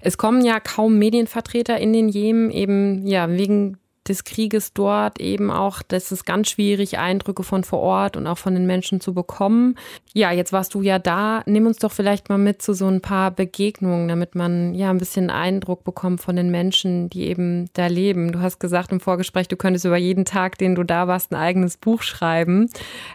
Es 0.00 0.18
kommen 0.18 0.44
ja 0.44 0.60
kaum 0.60 0.98
Medienvertreter 0.98 1.78
in 1.78 1.92
den 1.92 2.08
Jemen, 2.08 2.50
eben 2.50 3.06
ja 3.06 3.28
wegen 3.30 3.78
des 4.08 4.24
Krieges 4.24 4.72
dort 4.72 5.20
eben 5.20 5.50
auch, 5.50 5.82
das 5.82 6.12
ist 6.12 6.24
ganz 6.24 6.50
schwierig, 6.50 6.98
Eindrücke 6.98 7.42
von 7.42 7.64
vor 7.64 7.80
Ort 7.80 8.16
und 8.16 8.26
auch 8.26 8.38
von 8.38 8.54
den 8.54 8.66
Menschen 8.66 9.00
zu 9.00 9.14
bekommen. 9.14 9.76
Ja, 10.12 10.30
jetzt 10.30 10.52
warst 10.52 10.74
du 10.74 10.82
ja 10.82 10.98
da. 10.98 11.42
Nimm 11.46 11.66
uns 11.66 11.78
doch 11.78 11.92
vielleicht 11.92 12.28
mal 12.28 12.38
mit 12.38 12.62
zu 12.62 12.74
so 12.74 12.86
ein 12.86 13.00
paar 13.00 13.30
Begegnungen, 13.30 14.08
damit 14.08 14.34
man 14.34 14.74
ja 14.74 14.90
ein 14.90 14.98
bisschen 14.98 15.30
Eindruck 15.30 15.84
bekommt 15.84 16.20
von 16.20 16.36
den 16.36 16.50
Menschen, 16.50 17.08
die 17.10 17.24
eben 17.24 17.70
da 17.72 17.86
leben. 17.86 18.32
Du 18.32 18.40
hast 18.40 18.60
gesagt 18.60 18.92
im 18.92 19.00
Vorgespräch, 19.00 19.48
du 19.48 19.56
könntest 19.56 19.84
über 19.84 19.96
jeden 19.96 20.24
Tag, 20.24 20.58
den 20.58 20.74
du 20.74 20.84
da 20.84 21.08
warst, 21.08 21.32
ein 21.32 21.36
eigenes 21.36 21.76
Buch 21.76 22.02
schreiben. 22.02 22.68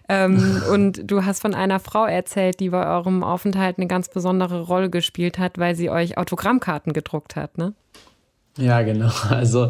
Ähm, 0.08 0.62
und 0.72 1.10
du 1.10 1.26
hast 1.26 1.42
von 1.42 1.54
einer 1.54 1.80
Frau 1.80 2.06
erzählt, 2.06 2.60
die 2.60 2.70
bei 2.70 2.86
eurem 2.86 3.24
Aufenthalt 3.24 3.78
eine 3.78 3.88
ganz 3.88 4.10
besondere 4.10 4.62
Rolle 4.62 4.90
gespielt 4.90 5.38
hat, 5.38 5.58
weil 5.58 5.76
sie 5.76 5.90
euch 5.90 6.18
Autogrammkarten 6.18 6.94
gedruckt 6.94 7.36
hat, 7.36 7.58
ne? 7.58 7.74
Ja, 8.60 8.82
genau. 8.82 9.10
Also 9.30 9.70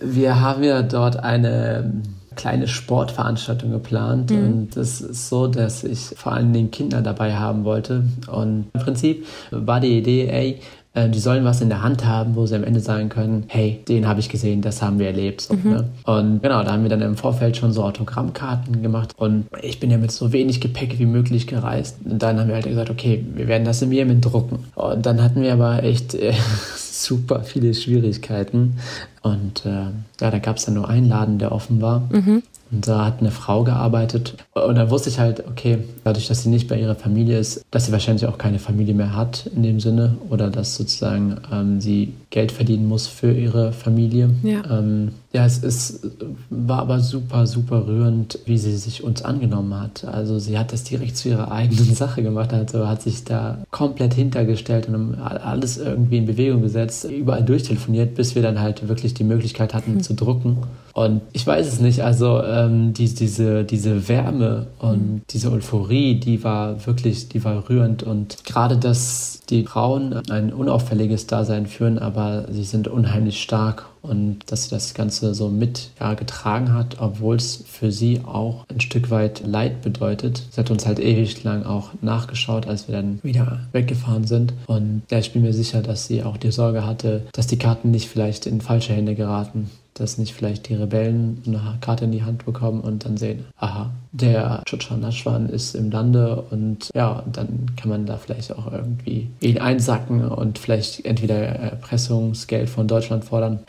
wir 0.00 0.40
haben 0.40 0.62
ja 0.62 0.82
dort 0.82 1.16
eine 1.16 1.78
ähm, 1.78 2.02
kleine 2.36 2.68
Sportveranstaltung 2.68 3.72
geplant 3.72 4.30
mhm. 4.30 4.46
und 4.46 4.76
es 4.76 5.00
ist 5.00 5.28
so, 5.28 5.48
dass 5.48 5.82
ich 5.82 6.12
vor 6.16 6.32
allen 6.32 6.52
Dingen 6.52 6.70
Kinder 6.70 7.02
dabei 7.02 7.34
haben 7.34 7.64
wollte 7.64 8.04
und 8.28 8.66
im 8.72 8.80
Prinzip 8.80 9.26
war 9.50 9.80
die 9.80 9.98
Idee, 9.98 10.28
ey, 10.28 10.60
äh, 10.98 11.08
die 11.08 11.18
sollen 11.18 11.44
was 11.44 11.60
in 11.60 11.68
der 11.68 11.82
Hand 11.82 12.04
haben, 12.04 12.36
wo 12.36 12.46
sie 12.46 12.56
am 12.56 12.64
Ende 12.64 12.80
sagen 12.80 13.08
können, 13.08 13.44
hey, 13.48 13.80
den 13.88 14.06
habe 14.06 14.20
ich 14.20 14.28
gesehen, 14.28 14.62
das 14.62 14.82
haben 14.82 14.98
wir 14.98 15.06
erlebt. 15.06 15.42
So, 15.42 15.54
mhm. 15.54 15.70
ne? 15.70 15.84
Und 16.04 16.42
genau, 16.42 16.62
da 16.62 16.72
haben 16.72 16.82
wir 16.82 16.90
dann 16.90 17.02
im 17.02 17.16
Vorfeld 17.16 17.56
schon 17.56 17.72
so 17.72 17.82
Autogrammkarten 17.82 18.82
gemacht 18.82 19.14
und 19.16 19.46
ich 19.62 19.80
bin 19.80 19.90
ja 19.90 19.98
mit 19.98 20.12
so 20.12 20.32
wenig 20.32 20.60
Gepäck 20.60 20.98
wie 20.98 21.06
möglich 21.06 21.46
gereist. 21.46 21.98
Und 22.04 22.22
dann 22.22 22.38
haben 22.38 22.48
wir 22.48 22.54
halt 22.54 22.66
gesagt, 22.66 22.90
okay, 22.90 23.24
wir 23.34 23.48
werden 23.48 23.64
das 23.64 23.82
im 23.82 23.92
Jemen 23.92 24.20
drucken. 24.20 24.64
Und 24.74 25.06
dann 25.06 25.22
hatten 25.22 25.42
wir 25.42 25.52
aber 25.52 25.82
echt 25.82 26.14
äh, 26.14 26.32
super 26.76 27.40
viele 27.44 27.74
Schwierigkeiten. 27.74 28.78
Und 29.22 29.66
äh, 29.66 29.90
ja, 30.20 30.30
da 30.30 30.38
gab 30.38 30.56
es 30.56 30.64
dann 30.64 30.74
nur 30.74 30.88
einen 30.88 31.08
Laden, 31.08 31.38
der 31.38 31.52
offen 31.52 31.80
war. 31.80 32.08
Mhm. 32.10 32.42
Und 32.70 32.86
da 32.86 33.06
hat 33.06 33.20
eine 33.20 33.30
Frau 33.30 33.64
gearbeitet. 33.64 34.36
Und 34.54 34.76
dann 34.76 34.90
wusste 34.90 35.08
ich 35.08 35.18
halt, 35.18 35.46
okay, 35.48 35.78
dadurch, 36.04 36.28
dass 36.28 36.42
sie 36.42 36.48
nicht 36.48 36.68
bei 36.68 36.78
ihrer 36.78 36.94
Familie 36.94 37.38
ist, 37.38 37.64
dass 37.70 37.86
sie 37.86 37.92
wahrscheinlich 37.92 38.26
auch 38.26 38.38
keine 38.38 38.58
Familie 38.58 38.94
mehr 38.94 39.14
hat 39.14 39.50
in 39.54 39.62
dem 39.62 39.80
Sinne. 39.80 40.16
Oder 40.30 40.50
dass 40.50 40.76
sozusagen 40.76 41.36
ähm, 41.52 41.80
sie 41.80 42.14
Geld 42.30 42.52
verdienen 42.52 42.86
muss 42.86 43.06
für 43.06 43.32
ihre 43.32 43.72
Familie. 43.72 44.30
Ja, 44.42 44.62
ähm, 44.78 45.12
ja 45.32 45.44
es 45.44 45.58
ist, 45.58 46.08
war 46.48 46.80
aber 46.80 47.00
super, 47.00 47.46
super 47.46 47.86
rührend, 47.86 48.38
wie 48.46 48.56
sie 48.56 48.76
sich 48.76 49.04
uns 49.04 49.22
angenommen 49.22 49.78
hat. 49.78 50.04
Also 50.04 50.38
sie 50.38 50.58
hat 50.58 50.72
das 50.72 50.84
direkt 50.84 51.16
zu 51.18 51.28
ihrer 51.28 51.52
eigenen 51.52 51.94
Sache 51.94 52.22
gemacht. 52.22 52.54
Also 52.54 52.88
hat 52.88 53.02
sich 53.02 53.24
da 53.24 53.58
komplett 53.70 54.14
hintergestellt 54.14 54.88
und 54.88 55.16
alles 55.16 55.76
irgendwie 55.76 56.18
in 56.18 56.26
Bewegung 56.26 56.62
gesetzt, 56.62 57.04
überall 57.04 57.42
durchtelefoniert, 57.42 58.14
bis 58.14 58.34
wir 58.34 58.42
dann 58.42 58.58
halt 58.58 58.88
wirklich 58.88 59.12
die 59.12 59.24
Möglichkeit 59.24 59.74
hatten 59.74 59.94
mhm. 59.94 60.02
zu 60.02 60.14
drucken. 60.14 60.58
Und 60.94 61.20
ich 61.32 61.46
weiß 61.46 61.66
es 61.68 61.80
nicht, 61.80 62.02
also 62.02 62.42
ähm, 62.42 62.94
die, 62.94 63.14
diese, 63.14 63.64
diese 63.64 64.08
Wärme 64.08 64.66
und 64.78 65.12
mhm. 65.12 65.20
diese 65.30 65.52
Euphorie, 65.52 66.14
die 66.16 66.42
war 66.42 66.86
wirklich, 66.86 67.28
die 67.28 67.44
war 67.44 67.68
rührend. 67.68 68.02
Und 68.02 68.44
gerade, 68.44 68.78
dass 68.78 69.40
die 69.50 69.64
Frauen 69.64 70.14
ein 70.30 70.52
unauffälliges 70.52 71.26
Dasein 71.26 71.66
führen, 71.66 71.98
aber 71.98 72.46
sie 72.50 72.64
sind 72.64 72.88
unheimlich 72.88 73.40
stark 73.40 73.86
und 74.02 74.38
dass 74.46 74.64
sie 74.64 74.70
das 74.70 74.94
Ganze 75.20 75.34
so 75.34 75.48
mit 75.48 75.90
ja, 76.00 76.14
getragen 76.14 76.72
hat, 76.72 76.96
obwohl 77.00 77.36
es 77.36 77.64
für 77.66 77.90
sie 77.90 78.20
auch 78.24 78.64
ein 78.68 78.80
Stück 78.80 79.10
weit 79.10 79.42
Leid 79.44 79.82
bedeutet. 79.82 80.42
Sie 80.50 80.60
hat 80.60 80.70
uns 80.70 80.86
halt 80.86 81.00
ewig 81.00 81.42
lang 81.44 81.64
auch 81.64 81.90
nachgeschaut, 82.00 82.66
als 82.66 82.88
wir 82.88 82.94
dann 82.94 83.18
wieder 83.22 83.60
weggefahren 83.72 84.24
sind. 84.24 84.54
Und 84.66 85.02
ja, 85.10 85.18
ich 85.18 85.32
bin 85.32 85.42
mir 85.42 85.52
sicher, 85.52 85.82
dass 85.82 86.06
sie 86.06 86.22
auch 86.22 86.36
die 86.36 86.52
Sorge 86.52 86.86
hatte, 86.86 87.26
dass 87.32 87.46
die 87.46 87.58
Karten 87.58 87.90
nicht 87.90 88.08
vielleicht 88.08 88.46
in 88.46 88.60
falsche 88.60 88.92
Hände 88.92 89.14
geraten 89.14 89.70
dass 90.00 90.18
nicht 90.18 90.34
vielleicht 90.34 90.68
die 90.68 90.74
Rebellen 90.74 91.42
eine 91.46 91.78
Karte 91.80 92.04
in 92.04 92.12
die 92.12 92.22
Hand 92.22 92.44
bekommen 92.44 92.80
und 92.80 93.04
dann 93.04 93.16
sehen, 93.16 93.44
aha, 93.56 93.90
der 94.12 94.62
Chuchanashwan 94.66 95.48
ist 95.48 95.74
im 95.74 95.90
Lande 95.90 96.44
und 96.50 96.90
ja, 96.94 97.22
dann 97.32 97.70
kann 97.76 97.90
man 97.90 98.06
da 98.06 98.16
vielleicht 98.16 98.56
auch 98.56 98.72
irgendwie 98.72 99.28
ihn 99.40 99.58
einsacken 99.58 100.26
und 100.28 100.58
vielleicht 100.58 101.04
entweder 101.04 101.36
Erpressungsgeld 101.36 102.70
von 102.70 102.88
Deutschland 102.88 103.24
fordern. 103.24 103.60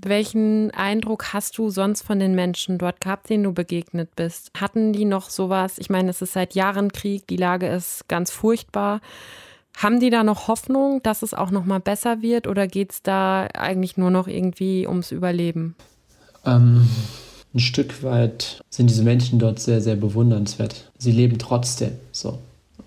Welchen 0.00 0.70
Eindruck 0.70 1.32
hast 1.32 1.58
du 1.58 1.70
sonst 1.70 2.02
von 2.02 2.20
den 2.20 2.34
Menschen 2.34 2.78
dort 2.78 3.00
gehabt, 3.00 3.28
denen 3.30 3.44
du 3.44 3.52
begegnet 3.52 4.14
bist? 4.14 4.50
Hatten 4.58 4.92
die 4.92 5.04
noch 5.04 5.28
sowas? 5.28 5.78
Ich 5.78 5.90
meine, 5.90 6.10
es 6.10 6.22
ist 6.22 6.34
seit 6.34 6.54
Jahren 6.54 6.92
Krieg, 6.92 7.26
die 7.26 7.36
Lage 7.36 7.66
ist 7.66 8.08
ganz 8.08 8.30
furchtbar. 8.30 9.00
Haben 9.78 10.00
die 10.00 10.10
da 10.10 10.24
noch 10.24 10.48
Hoffnung, 10.48 11.04
dass 11.04 11.22
es 11.22 11.34
auch 11.34 11.52
noch 11.52 11.64
mal 11.64 11.78
besser 11.78 12.20
wird 12.20 12.48
oder 12.48 12.66
geht 12.66 12.90
es 12.90 13.02
da 13.02 13.46
eigentlich 13.54 13.96
nur 13.96 14.10
noch 14.10 14.26
irgendwie 14.26 14.88
ums 14.88 15.12
Überleben? 15.12 15.76
Ähm, 16.44 16.88
ein 17.54 17.60
Stück 17.60 18.02
weit 18.02 18.60
sind 18.70 18.90
diese 18.90 19.04
Menschen 19.04 19.38
dort 19.38 19.60
sehr, 19.60 19.80
sehr 19.80 19.94
bewundernswert. 19.94 20.90
Sie 20.98 21.12
leben 21.12 21.38
trotzdem 21.38 21.92
so. 22.10 22.40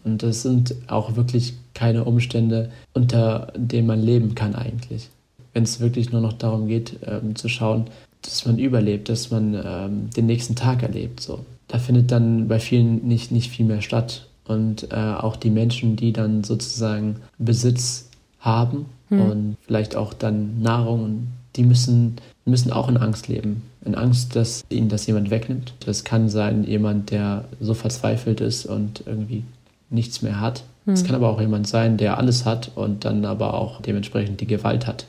Und 0.04 0.22
das 0.22 0.42
sind 0.42 0.76
auch 0.88 1.16
wirklich 1.16 1.54
keine 1.74 2.04
Umstände, 2.04 2.74
unter 2.94 3.54
denen 3.56 3.88
man 3.88 4.02
leben 4.04 4.36
kann 4.36 4.54
eigentlich. 4.54 5.10
Wenn 5.54 5.64
es 5.64 5.80
wirklich 5.80 6.12
nur 6.12 6.20
noch 6.20 6.34
darum 6.34 6.68
geht, 6.68 6.98
ähm, 7.06 7.38
zu 7.38 7.48
schauen, 7.48 7.86
dass 8.22 8.46
man 8.46 8.60
überlebt, 8.60 9.08
dass 9.08 9.32
man 9.32 9.54
ähm, 9.54 10.10
den 10.10 10.26
nächsten 10.26 10.58
Tag 10.58 10.84
erlebt. 10.84 11.22
So. 11.22 11.46
Da 11.70 11.80
findet 11.80 12.12
dann 12.12 12.50
bei 12.50 12.60
vielen 12.60 13.08
nicht, 13.08 13.32
nicht 13.32 13.50
viel 13.50 13.66
mehr 13.66 13.82
statt 13.82 14.28
und 14.52 14.92
äh, 14.92 14.96
auch 14.96 15.36
die 15.36 15.50
Menschen, 15.50 15.96
die 15.96 16.12
dann 16.12 16.44
sozusagen 16.44 17.18
Besitz 17.38 18.10
haben 18.40 18.86
hm. 19.10 19.22
und 19.22 19.58
vielleicht 19.66 19.96
auch 19.96 20.14
dann 20.14 20.62
Nahrung, 20.62 21.28
die 21.56 21.64
müssen, 21.64 22.18
müssen 22.46 22.72
auch 22.72 22.90
in 22.90 22.98
Angst 22.98 23.28
leben. 23.28 23.64
In 23.84 23.96
Angst, 23.96 24.36
dass 24.36 24.64
ihnen 24.70 24.90
das 24.90 25.08
jemand 25.08 25.32
wegnimmt. 25.32 25.74
Das 25.86 26.04
kann 26.04 26.30
sein, 26.30 26.64
jemand, 26.64 27.10
der 27.12 27.46
so 27.60 27.74
verzweifelt 27.74 28.42
ist 28.42 28.66
und 28.66 29.04
irgendwie 29.06 29.44
nichts 29.90 30.22
mehr 30.22 30.40
hat. 30.40 30.64
Es 30.86 31.02
hm. 31.02 31.08
kann 31.08 31.16
aber 31.16 31.30
auch 31.30 31.40
jemand 31.40 31.68
sein, 31.68 31.98
der 31.98 32.18
alles 32.18 32.46
hat 32.46 32.72
und 32.76 33.06
dann 33.06 33.26
aber 33.26 33.54
auch 33.54 33.82
dementsprechend 33.82 34.42
die 34.42 34.48
Gewalt 34.48 34.86
hat, 34.86 35.06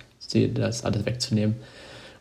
das 0.54 0.84
alles 0.84 1.04
wegzunehmen 1.04 1.56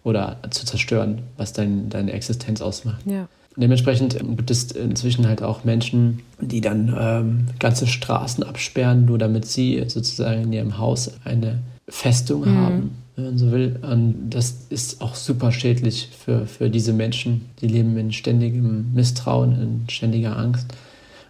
oder 0.04 0.38
zu 0.50 0.66
zerstören, 0.66 1.20
was 1.38 1.54
dein, 1.54 1.90
deine 1.90 2.12
Existenz 2.12 2.62
ausmacht. 2.62 3.06
Ja. 3.06 3.28
Dementsprechend 3.58 4.18
gibt 4.18 4.50
es 4.50 4.72
inzwischen 4.72 5.28
halt 5.28 5.44
auch 5.44 5.64
Menschen, 5.64 6.22
die 6.40 6.62
dann 6.62 6.96
ähm, 6.98 7.48
ganze 7.60 7.86
Straßen 7.86 8.44
absperren, 8.44 9.06
nur 9.06 9.18
damit 9.18 9.46
sie 9.46 9.84
sozusagen 9.88 10.44
in 10.44 10.54
ihrem 10.54 10.78
Haus 10.78 11.12
eine 11.26 11.60
Festung 11.90 12.42
mhm. 12.42 12.58
haben, 12.58 12.92
wenn 13.16 13.26
man 13.26 13.38
so 13.38 13.52
will. 13.52 13.78
Und 13.82 14.30
das 14.30 14.66
ist 14.70 15.02
auch 15.02 15.16
super 15.16 15.52
schädlich 15.52 16.10
für, 16.18 16.46
für 16.46 16.70
diese 16.70 16.94
Menschen. 16.94 17.50
Die 17.60 17.68
leben 17.68 17.98
in 17.98 18.14
ständigem 18.14 18.94
Misstrauen, 18.94 19.52
in 19.62 19.90
ständiger 19.90 20.38
Angst 20.38 20.68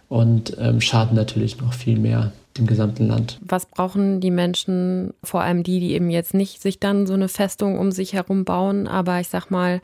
und 0.08 0.56
ähm, 0.60 0.80
schaden 0.80 1.16
natürlich 1.16 1.60
noch 1.60 1.72
viel 1.72 1.98
mehr 1.98 2.32
dem 2.58 2.66
gesamten 2.66 3.06
Land. 3.06 3.38
Was 3.42 3.66
brauchen 3.66 4.20
die 4.20 4.30
Menschen, 4.30 5.14
vor 5.22 5.42
allem 5.42 5.62
die, 5.62 5.80
die 5.80 5.92
eben 5.92 6.10
jetzt 6.10 6.34
nicht 6.34 6.60
sich 6.60 6.78
dann 6.78 7.06
so 7.06 7.14
eine 7.14 7.28
Festung 7.28 7.78
um 7.78 7.92
sich 7.92 8.12
herum 8.12 8.44
bauen, 8.44 8.86
aber 8.86 9.20
ich 9.20 9.28
sag 9.28 9.50
mal, 9.50 9.80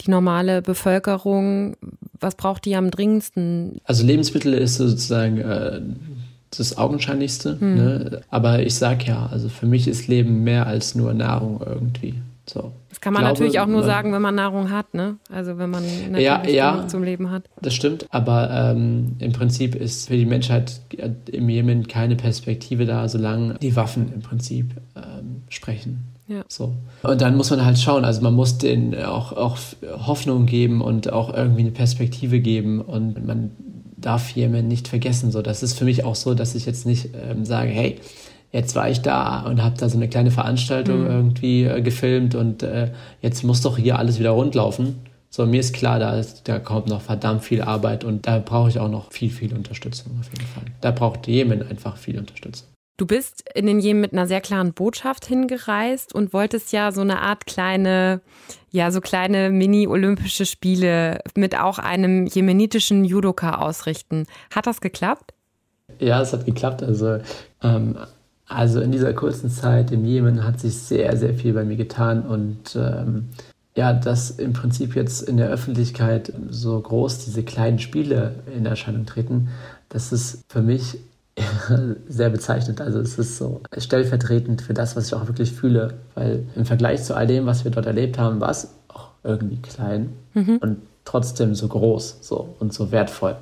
die 0.00 0.10
normale 0.10 0.62
Bevölkerung, 0.62 1.76
was 2.20 2.34
braucht 2.34 2.64
die 2.64 2.76
am 2.76 2.90
dringendsten? 2.90 3.80
Also 3.84 4.04
Lebensmittel 4.04 4.54
ist 4.54 4.76
sozusagen 4.76 5.38
äh, 5.38 5.80
das 6.56 6.78
Augenscheinlichste. 6.78 7.60
Hm. 7.60 7.74
Ne? 7.74 8.20
Aber 8.30 8.60
ich 8.60 8.74
sag 8.74 9.06
ja, 9.06 9.26
also 9.26 9.48
für 9.48 9.66
mich 9.66 9.88
ist 9.88 10.08
Leben 10.08 10.44
mehr 10.44 10.66
als 10.66 10.94
nur 10.94 11.12
Nahrung 11.14 11.60
irgendwie. 11.64 12.14
So. 12.48 12.72
Das 12.88 13.00
kann 13.00 13.12
man 13.12 13.22
glaube, 13.22 13.34
natürlich 13.34 13.60
auch 13.60 13.66
nur 13.66 13.82
sagen, 13.82 14.12
wenn 14.12 14.22
man 14.22 14.34
Nahrung 14.34 14.70
hat, 14.70 14.94
ne? 14.94 15.16
Also 15.30 15.58
wenn 15.58 15.70
man 15.70 15.82
natürlich 15.82 16.24
ja, 16.24 16.46
ja, 16.46 16.88
zum 16.88 17.02
Leben 17.02 17.30
hat. 17.30 17.44
Das 17.60 17.74
stimmt, 17.74 18.06
aber 18.10 18.50
ähm, 18.50 19.16
im 19.18 19.32
Prinzip 19.32 19.74
ist 19.74 20.08
für 20.08 20.16
die 20.16 20.26
Menschheit 20.26 20.80
im 21.26 21.48
Jemen 21.48 21.88
keine 21.88 22.16
Perspektive 22.16 22.86
da, 22.86 23.08
solange 23.08 23.54
die 23.54 23.74
Waffen 23.74 24.12
im 24.14 24.20
Prinzip 24.20 24.70
ähm, 24.94 25.42
sprechen. 25.48 26.12
Ja. 26.28 26.42
So. 26.48 26.74
Und 27.02 27.20
dann 27.20 27.36
muss 27.36 27.50
man 27.50 27.64
halt 27.64 27.78
schauen, 27.78 28.04
also 28.04 28.20
man 28.20 28.34
muss 28.34 28.58
denen 28.58 29.00
auch, 29.04 29.32
auch 29.32 29.58
Hoffnung 30.06 30.46
geben 30.46 30.80
und 30.80 31.12
auch 31.12 31.32
irgendwie 31.32 31.62
eine 31.62 31.70
Perspektive 31.70 32.40
geben 32.40 32.80
und 32.80 33.24
man 33.24 33.50
darf 33.96 34.30
Jemen 34.30 34.68
nicht 34.68 34.88
vergessen. 34.88 35.30
So, 35.30 35.42
das 35.42 35.62
ist 35.62 35.78
für 35.78 35.84
mich 35.84 36.04
auch 36.04 36.14
so, 36.14 36.34
dass 36.34 36.54
ich 36.54 36.66
jetzt 36.66 36.86
nicht 36.86 37.10
ähm, 37.14 37.44
sage, 37.44 37.70
hey, 37.70 38.00
jetzt 38.56 38.74
war 38.74 38.88
ich 38.88 39.02
da 39.02 39.42
und 39.42 39.62
habe 39.62 39.76
da 39.78 39.88
so 39.88 39.96
eine 39.96 40.08
kleine 40.08 40.30
Veranstaltung 40.30 41.02
mhm. 41.02 41.10
irgendwie 41.10 41.64
äh, 41.64 41.82
gefilmt 41.82 42.34
und 42.34 42.62
äh, 42.62 42.90
jetzt 43.20 43.44
muss 43.44 43.60
doch 43.60 43.76
hier 43.76 43.98
alles 43.98 44.18
wieder 44.18 44.30
rundlaufen. 44.30 44.96
So, 45.28 45.44
mir 45.44 45.60
ist 45.60 45.74
klar, 45.74 45.98
da, 45.98 46.18
ist, 46.18 46.48
da 46.48 46.58
kommt 46.58 46.88
noch 46.88 47.02
verdammt 47.02 47.44
viel 47.44 47.60
Arbeit 47.60 48.04
und 48.04 48.26
da 48.26 48.38
brauche 48.38 48.70
ich 48.70 48.78
auch 48.78 48.88
noch 48.88 49.12
viel, 49.12 49.30
viel 49.30 49.52
Unterstützung 49.52 50.12
auf 50.18 50.30
jeden 50.32 50.46
Fall. 50.46 50.64
Da 50.80 50.90
braucht 50.90 51.26
Jemen 51.26 51.68
einfach 51.68 51.98
viel 51.98 52.18
Unterstützung. 52.18 52.66
Du 52.96 53.06
bist 53.06 53.44
in 53.54 53.66
den 53.66 53.78
Jemen 53.78 54.00
mit 54.00 54.14
einer 54.14 54.26
sehr 54.26 54.40
klaren 54.40 54.72
Botschaft 54.72 55.26
hingereist 55.26 56.14
und 56.14 56.32
wolltest 56.32 56.72
ja 56.72 56.92
so 56.92 57.02
eine 57.02 57.20
Art 57.20 57.44
kleine, 57.44 58.22
ja, 58.70 58.90
so 58.90 59.02
kleine 59.02 59.50
Mini-Olympische 59.50 60.46
Spiele 60.46 61.20
mit 61.34 61.58
auch 61.58 61.78
einem 61.78 62.24
jemenitischen 62.24 63.04
Judoka 63.04 63.56
ausrichten. 63.56 64.24
Hat 64.54 64.66
das 64.66 64.80
geklappt? 64.80 65.34
Ja, 65.98 66.22
es 66.22 66.32
hat 66.32 66.46
geklappt. 66.46 66.82
Also 66.82 67.18
ähm, 67.62 67.98
also 68.48 68.80
in 68.80 68.92
dieser 68.92 69.12
kurzen 69.12 69.50
Zeit 69.50 69.90
im 69.90 70.04
Jemen 70.04 70.44
hat 70.44 70.60
sich 70.60 70.76
sehr, 70.76 71.16
sehr 71.16 71.34
viel 71.34 71.52
bei 71.52 71.64
mir 71.64 71.76
getan 71.76 72.22
und 72.22 72.76
ähm, 72.76 73.28
ja, 73.76 73.92
dass 73.92 74.30
im 74.30 74.52
Prinzip 74.52 74.96
jetzt 74.96 75.22
in 75.22 75.36
der 75.36 75.48
Öffentlichkeit 75.48 76.32
so 76.48 76.80
groß 76.80 77.24
diese 77.26 77.42
kleinen 77.42 77.78
Spiele 77.78 78.36
in 78.56 78.64
Erscheinung 78.64 79.04
treten, 79.04 79.48
das 79.90 80.12
ist 80.12 80.44
für 80.48 80.62
mich 80.62 80.98
sehr 82.08 82.30
bezeichnend. 82.30 82.80
Also 82.80 83.00
es 83.00 83.18
ist 83.18 83.36
so 83.36 83.60
stellvertretend 83.76 84.62
für 84.62 84.72
das, 84.72 84.96
was 84.96 85.08
ich 85.08 85.14
auch 85.14 85.26
wirklich 85.26 85.52
fühle, 85.52 85.94
weil 86.14 86.44
im 86.54 86.64
Vergleich 86.64 87.04
zu 87.04 87.14
all 87.14 87.26
dem, 87.26 87.44
was 87.44 87.64
wir 87.64 87.70
dort 87.70 87.86
erlebt 87.86 88.18
haben, 88.18 88.40
war 88.40 88.50
es 88.50 88.70
auch 88.88 89.10
irgendwie 89.22 89.58
klein 89.58 90.14
mhm. 90.32 90.56
und 90.58 90.78
trotzdem 91.04 91.54
so 91.54 91.68
groß 91.68 92.18
so 92.22 92.56
und 92.58 92.72
so 92.72 92.90
wertvoll. 92.92 93.36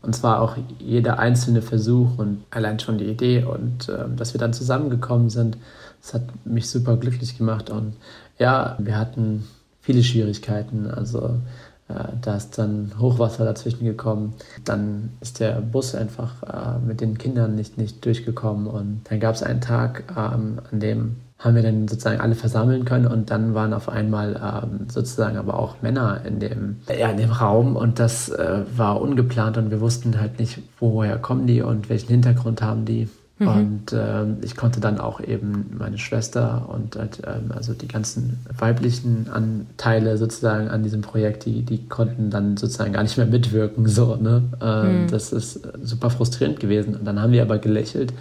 Und 0.00 0.14
zwar 0.14 0.40
auch 0.40 0.56
jeder 0.78 1.18
einzelne 1.18 1.60
Versuch 1.60 2.18
und 2.18 2.44
allein 2.50 2.78
schon 2.78 2.98
die 2.98 3.06
Idee 3.06 3.44
und 3.44 3.88
äh, 3.88 4.04
dass 4.16 4.32
wir 4.32 4.38
dann 4.40 4.52
zusammengekommen 4.52 5.28
sind, 5.28 5.56
das 6.00 6.14
hat 6.14 6.22
mich 6.44 6.70
super 6.70 6.96
glücklich 6.96 7.36
gemacht. 7.36 7.70
Und 7.70 7.94
ja, 8.38 8.76
wir 8.78 8.96
hatten 8.96 9.44
viele 9.80 10.04
Schwierigkeiten. 10.04 10.88
Also 10.88 11.40
äh, 11.88 11.94
da 12.20 12.36
ist 12.36 12.58
dann 12.58 12.92
Hochwasser 12.98 13.44
dazwischen 13.44 13.84
gekommen. 13.84 14.34
Dann 14.64 15.10
ist 15.20 15.40
der 15.40 15.60
Bus 15.60 15.94
einfach 15.94 16.42
äh, 16.42 16.78
mit 16.78 17.00
den 17.00 17.18
Kindern 17.18 17.56
nicht, 17.56 17.78
nicht 17.78 18.04
durchgekommen. 18.04 18.66
Und 18.66 19.00
dann 19.04 19.18
gab 19.18 19.34
es 19.34 19.42
einen 19.42 19.60
Tag, 19.60 20.04
ähm, 20.16 20.60
an 20.70 20.80
dem 20.80 21.16
haben 21.38 21.54
wir 21.54 21.62
dann 21.62 21.86
sozusagen 21.86 22.20
alle 22.20 22.34
versammeln 22.34 22.84
können 22.84 23.06
und 23.06 23.30
dann 23.30 23.54
waren 23.54 23.72
auf 23.72 23.88
einmal 23.88 24.40
ähm, 24.42 24.88
sozusagen 24.88 25.36
aber 25.36 25.58
auch 25.58 25.76
Männer 25.82 26.22
in 26.26 26.40
dem, 26.40 26.76
ja, 26.88 27.10
in 27.10 27.16
dem 27.16 27.30
Raum 27.30 27.76
und 27.76 28.00
das 28.00 28.28
äh, 28.28 28.62
war 28.76 29.00
ungeplant 29.00 29.56
und 29.56 29.70
wir 29.70 29.80
wussten 29.80 30.18
halt 30.20 30.40
nicht, 30.40 30.58
woher 30.80 31.16
kommen 31.16 31.46
die 31.46 31.62
und 31.62 31.88
welchen 31.88 32.08
Hintergrund 32.08 32.60
haben 32.60 32.84
die. 32.84 33.08
Mhm. 33.38 33.48
Und 33.48 33.92
ähm, 33.92 34.38
ich 34.42 34.56
konnte 34.56 34.80
dann 34.80 34.98
auch 34.98 35.20
eben 35.20 35.76
meine 35.78 35.96
Schwester 35.96 36.68
und 36.74 36.96
halt, 36.96 37.22
ähm, 37.24 37.52
also 37.54 37.72
die 37.72 37.86
ganzen 37.86 38.44
weiblichen 38.58 39.28
Anteile 39.30 40.18
sozusagen 40.18 40.68
an 40.68 40.82
diesem 40.82 41.02
Projekt, 41.02 41.44
die, 41.44 41.62
die 41.62 41.86
konnten 41.86 42.30
dann 42.30 42.56
sozusagen 42.56 42.92
gar 42.92 43.04
nicht 43.04 43.16
mehr 43.16 43.26
mitwirken. 43.26 43.86
So, 43.86 44.16
ne? 44.16 44.42
Ähm, 44.60 45.02
mhm. 45.02 45.08
Das 45.08 45.32
ist 45.32 45.60
super 45.84 46.10
frustrierend 46.10 46.58
gewesen. 46.58 46.96
Und 46.96 47.04
dann 47.04 47.22
haben 47.22 47.30
wir 47.30 47.42
aber 47.42 47.58
gelächelt 47.58 48.12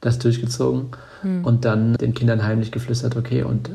das 0.00 0.18
durchgezogen 0.18 0.86
hm. 1.22 1.44
und 1.44 1.64
dann 1.64 1.94
den 1.94 2.14
Kindern 2.14 2.44
heimlich 2.44 2.70
geflüstert, 2.70 3.16
okay, 3.16 3.42
und 3.42 3.70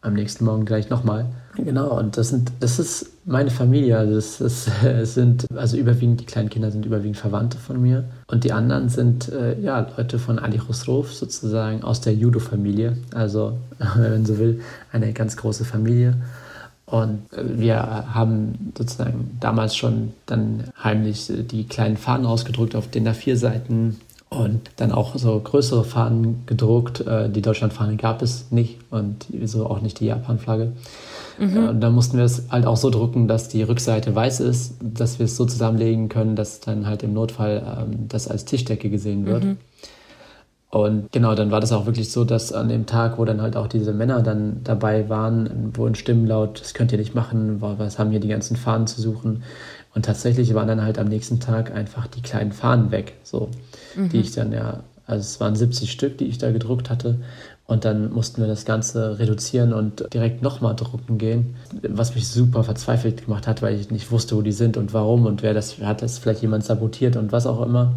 am 0.00 0.14
nächsten 0.14 0.44
Morgen 0.44 0.64
gleich 0.64 0.90
nochmal. 0.90 1.26
Genau, 1.56 1.98
und 1.98 2.16
das 2.16 2.28
sind, 2.28 2.52
das 2.60 2.78
ist 2.78 3.10
meine 3.24 3.50
Familie. 3.50 3.98
Also 3.98 4.14
das, 4.14 4.38
das, 4.38 5.14
sind, 5.14 5.46
also 5.56 5.76
überwiegend, 5.76 6.20
die 6.20 6.24
kleinen 6.24 6.50
Kinder 6.50 6.70
sind 6.70 6.86
überwiegend 6.86 7.16
Verwandte 7.16 7.58
von 7.58 7.80
mir. 7.80 8.04
Und 8.28 8.44
die 8.44 8.52
anderen 8.52 8.88
sind 8.88 9.28
äh, 9.28 9.58
ja 9.60 9.88
Leute 9.96 10.18
von 10.18 10.38
Ali 10.38 10.58
Khosrow, 10.58 11.10
sozusagen 11.10 11.82
aus 11.82 12.00
der 12.00 12.14
Judo-Familie. 12.14 12.96
Also, 13.14 13.58
wenn 13.96 14.12
man 14.12 14.26
so 14.26 14.38
will, 14.38 14.60
eine 14.92 15.12
ganz 15.12 15.36
große 15.36 15.64
Familie. 15.64 16.14
Und 16.86 17.24
wir 17.36 17.76
haben 18.14 18.72
sozusagen 18.76 19.36
damals 19.40 19.76
schon 19.76 20.14
dann 20.24 20.64
heimlich 20.82 21.30
die 21.50 21.64
kleinen 21.64 21.98
Fahnen 21.98 22.24
ausgedrückt 22.24 22.74
auf 22.74 22.88
den 22.88 23.06
A4-Seiten 23.06 23.98
und 24.30 24.70
dann 24.76 24.92
auch 24.92 25.16
so 25.16 25.40
größere 25.40 25.84
Fahnen 25.84 26.42
gedruckt. 26.46 27.00
Äh, 27.00 27.30
die 27.30 27.42
Deutschlandfahne 27.42 27.96
gab 27.96 28.20
es 28.22 28.50
nicht 28.50 28.78
und 28.90 29.26
so 29.44 29.66
auch 29.66 29.80
nicht 29.80 30.00
die 30.00 30.06
Japan-Flagge. 30.06 30.72
Mhm. 31.38 31.56
Äh, 31.56 31.68
und 31.70 31.80
dann 31.80 31.94
mussten 31.94 32.18
wir 32.18 32.24
es 32.24 32.44
halt 32.50 32.66
auch 32.66 32.76
so 32.76 32.90
drucken, 32.90 33.26
dass 33.26 33.48
die 33.48 33.62
Rückseite 33.62 34.14
weiß 34.14 34.40
ist, 34.40 34.74
dass 34.82 35.18
wir 35.18 35.24
es 35.24 35.36
so 35.36 35.46
zusammenlegen 35.46 36.08
können, 36.08 36.36
dass 36.36 36.60
dann 36.60 36.86
halt 36.86 37.02
im 37.02 37.14
Notfall 37.14 37.62
ähm, 37.80 38.08
das 38.08 38.28
als 38.28 38.44
Tischdecke 38.44 38.90
gesehen 38.90 39.24
wird. 39.24 39.44
Mhm. 39.44 39.56
Und 40.70 41.10
genau, 41.12 41.34
dann 41.34 41.50
war 41.50 41.60
das 41.60 41.72
auch 41.72 41.86
wirklich 41.86 42.12
so, 42.12 42.24
dass 42.24 42.52
an 42.52 42.68
dem 42.68 42.84
Tag, 42.84 43.18
wo 43.18 43.24
dann 43.24 43.40
halt 43.40 43.56
auch 43.56 43.68
diese 43.68 43.94
Männer 43.94 44.20
dann 44.20 44.60
dabei 44.64 45.08
waren, 45.08 45.74
wurden 45.74 45.94
Stimmen 45.94 46.26
laut, 46.26 46.60
das 46.60 46.74
könnt 46.74 46.92
ihr 46.92 46.98
nicht 46.98 47.14
machen, 47.14 47.62
was 47.62 47.98
haben 47.98 48.10
hier 48.10 48.20
die 48.20 48.28
ganzen 48.28 48.54
Fahnen 48.54 48.86
zu 48.86 49.00
suchen. 49.00 49.42
Und 49.94 50.04
tatsächlich 50.04 50.54
waren 50.54 50.68
dann 50.68 50.82
halt 50.82 50.98
am 50.98 51.08
nächsten 51.08 51.40
Tag 51.40 51.74
einfach 51.74 52.06
die 52.06 52.22
kleinen 52.22 52.52
Fahnen 52.52 52.90
weg, 52.90 53.14
so, 53.22 53.50
mhm. 53.96 54.10
die 54.10 54.20
ich 54.20 54.32
dann 54.32 54.52
ja, 54.52 54.80
also 55.06 55.20
es 55.20 55.40
waren 55.40 55.56
70 55.56 55.90
Stück, 55.90 56.18
die 56.18 56.26
ich 56.26 56.38
da 56.38 56.52
gedruckt 56.52 56.90
hatte. 56.90 57.18
Und 57.66 57.84
dann 57.84 58.10
mussten 58.12 58.40
wir 58.40 58.48
das 58.48 58.64
Ganze 58.64 59.18
reduzieren 59.18 59.74
und 59.74 60.14
direkt 60.14 60.40
nochmal 60.40 60.74
drucken 60.74 61.18
gehen, 61.18 61.56
was 61.82 62.14
mich 62.14 62.26
super 62.26 62.64
verzweifelt 62.64 63.26
gemacht 63.26 63.46
hat, 63.46 63.60
weil 63.60 63.78
ich 63.78 63.90
nicht 63.90 64.10
wusste, 64.10 64.36
wo 64.36 64.42
die 64.42 64.52
sind 64.52 64.78
und 64.78 64.94
warum 64.94 65.26
und 65.26 65.42
wer 65.42 65.52
das 65.52 65.78
hat, 65.78 66.00
das 66.00 66.16
vielleicht 66.16 66.40
jemand 66.40 66.64
sabotiert 66.64 67.16
und 67.16 67.30
was 67.30 67.46
auch 67.46 67.60
immer. 67.60 67.94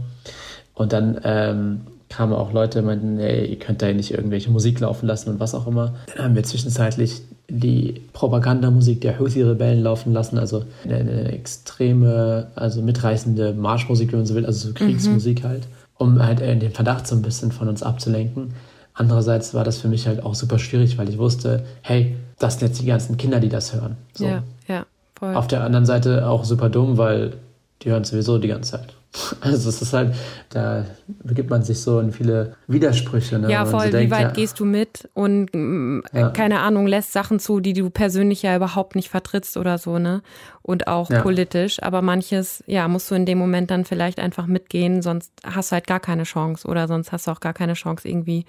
Und 0.74 0.91
dann 0.91 1.21
ähm, 1.24 1.81
kamen 2.12 2.34
auch 2.34 2.51
Leute, 2.51 2.80
und 2.80 2.86
meinten, 2.86 3.20
ey, 3.20 3.46
ihr 3.46 3.58
könnt 3.58 3.82
da 3.82 3.91
nicht 3.91 4.12
irgendwelche 4.12 4.51
Musik 4.51 4.82
laufen 4.82 5.08
lassen 5.08 5.30
und 5.30 5.39
was 5.39 5.56
auch 5.56 5.65
immer. 5.65 5.96
Dann 6.13 6.25
haben 6.25 6.36
wir 6.36 6.44
zwischenzeitlich 6.44 7.22
die 7.50 8.01
Propagandamusik 8.12 9.01
der 9.01 9.18
Houthi-Rebellen 9.18 9.82
laufen 9.82 10.12
lassen, 10.13 10.38
also 10.38 10.65
eine, 10.84 10.98
eine, 10.98 11.32
extreme, 11.32 12.47
also 12.56 12.82
mitreißende 12.82 13.54
Marschmusik, 13.54 14.12
wenn 14.12 14.19
man 14.19 14.26
so 14.26 14.36
will, 14.36 14.45
also 14.45 14.67
so 14.67 14.74
Kriegsmusik 14.74 15.43
mhm. 15.43 15.47
halt, 15.47 15.67
um 15.97 16.21
halt 16.21 16.41
äh, 16.41 16.56
den 16.56 16.71
Verdacht 16.71 17.08
so 17.08 17.15
ein 17.15 17.21
bisschen 17.21 17.52
von 17.52 17.69
uns 17.69 17.82
abzulenken. 17.82 18.54
Andererseits 18.93 19.54
war 19.54 19.63
das 19.63 19.80
für 19.80 19.88
mich 19.88 20.06
halt 20.06 20.21
auch 20.24 20.36
super 20.36 20.60
schwierig, 20.60 20.97
weil 20.97 21.08
ich 21.08 21.17
wusste, 21.17 21.63
hey, 21.82 22.15
das 22.39 22.60
sind 22.60 22.67
jetzt 22.67 22.82
die 22.82 22.86
ganzen 22.86 23.17
Kinder, 23.17 23.39
die 23.39 23.50
das 23.50 23.74
hören. 23.74 23.95
So. 24.13 24.26
Ja, 24.26 24.43
ja, 24.67 24.86
voll. 25.15 25.34
Auf 25.34 25.47
der 25.47 25.63
anderen 25.63 25.86
Seite 25.86 26.28
auch 26.28 26.43
super 26.43 26.69
dumm, 26.69 26.97
weil 26.97 27.34
die 27.82 27.89
hören 27.89 28.04
sowieso 28.04 28.38
die 28.38 28.50
ganze 28.50 28.71
Zeit. 28.71 28.93
Also 29.41 29.69
es 29.69 29.82
ist 29.82 29.93
halt, 29.93 30.15
da 30.50 30.86
begibt 31.24 31.50
man 31.50 31.63
sich 31.63 31.82
so 31.82 32.00
in 32.00 32.12
viele 32.12 32.56
Widersprüche. 32.67 33.39
Ne? 33.39 33.52
Ja, 33.52 33.65
voll. 33.65 33.86
So 33.86 33.91
denkt, 33.91 34.08
Wie 34.08 34.12
weit 34.12 34.21
ja, 34.21 34.32
gehst 34.32 34.60
du 34.60 34.65
mit 34.65 35.10
und 35.13 35.50
mm, 35.54 36.02
ja. 36.13 36.30
keine 36.30 36.60
Ahnung, 36.60 36.88
lässt 36.88 37.12
Sachen 37.12 37.39
zu, 37.39 37.60
die 37.60 37.74
du 37.74 37.89
persönlich 37.89 38.41
ja 38.43 38.56
überhaupt 38.56 38.95
nicht 38.95 39.10
vertrittst 39.10 39.58
oder 39.58 39.78
so, 39.78 40.00
ne? 40.00 40.21
Und 40.62 40.88
auch 40.88 41.10
ja. 41.10 41.21
politisch. 41.21 41.82
Aber 41.82 42.02
manches, 42.02 42.63
ja, 42.67 42.88
musst 42.88 43.10
du 43.12 43.15
in 43.15 43.26
dem 43.26 43.38
Moment 43.38 43.71
dann 43.71 43.84
vielleicht 43.84 44.19
einfach 44.19 44.45
mitgehen, 44.47 45.02
sonst 45.02 45.32
hast 45.43 45.71
du 45.71 45.74
halt 45.74 45.88
gar 45.88 46.00
keine 46.00 46.24
Chance 46.24 46.67
oder 46.67 46.88
sonst 46.88 47.12
hast 47.12 47.28
du 47.28 47.32
auch 47.32 47.39
gar 47.39 47.54
keine 47.54 47.74
Chance, 47.74 48.08
irgendwie 48.08 48.45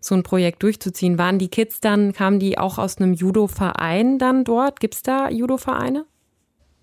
so 0.00 0.14
ein 0.14 0.22
Projekt 0.22 0.62
durchzuziehen. 0.62 1.18
Waren 1.18 1.38
die 1.38 1.48
Kids 1.48 1.80
dann, 1.80 2.12
kamen 2.12 2.38
die 2.38 2.56
auch 2.56 2.78
aus 2.78 2.98
einem 2.98 3.12
Judo-Verein 3.14 4.18
dann 4.18 4.44
dort? 4.44 4.80
Gibt 4.80 4.94
es 4.94 5.02
da 5.02 5.28
Judo-Vereine? 5.28 6.06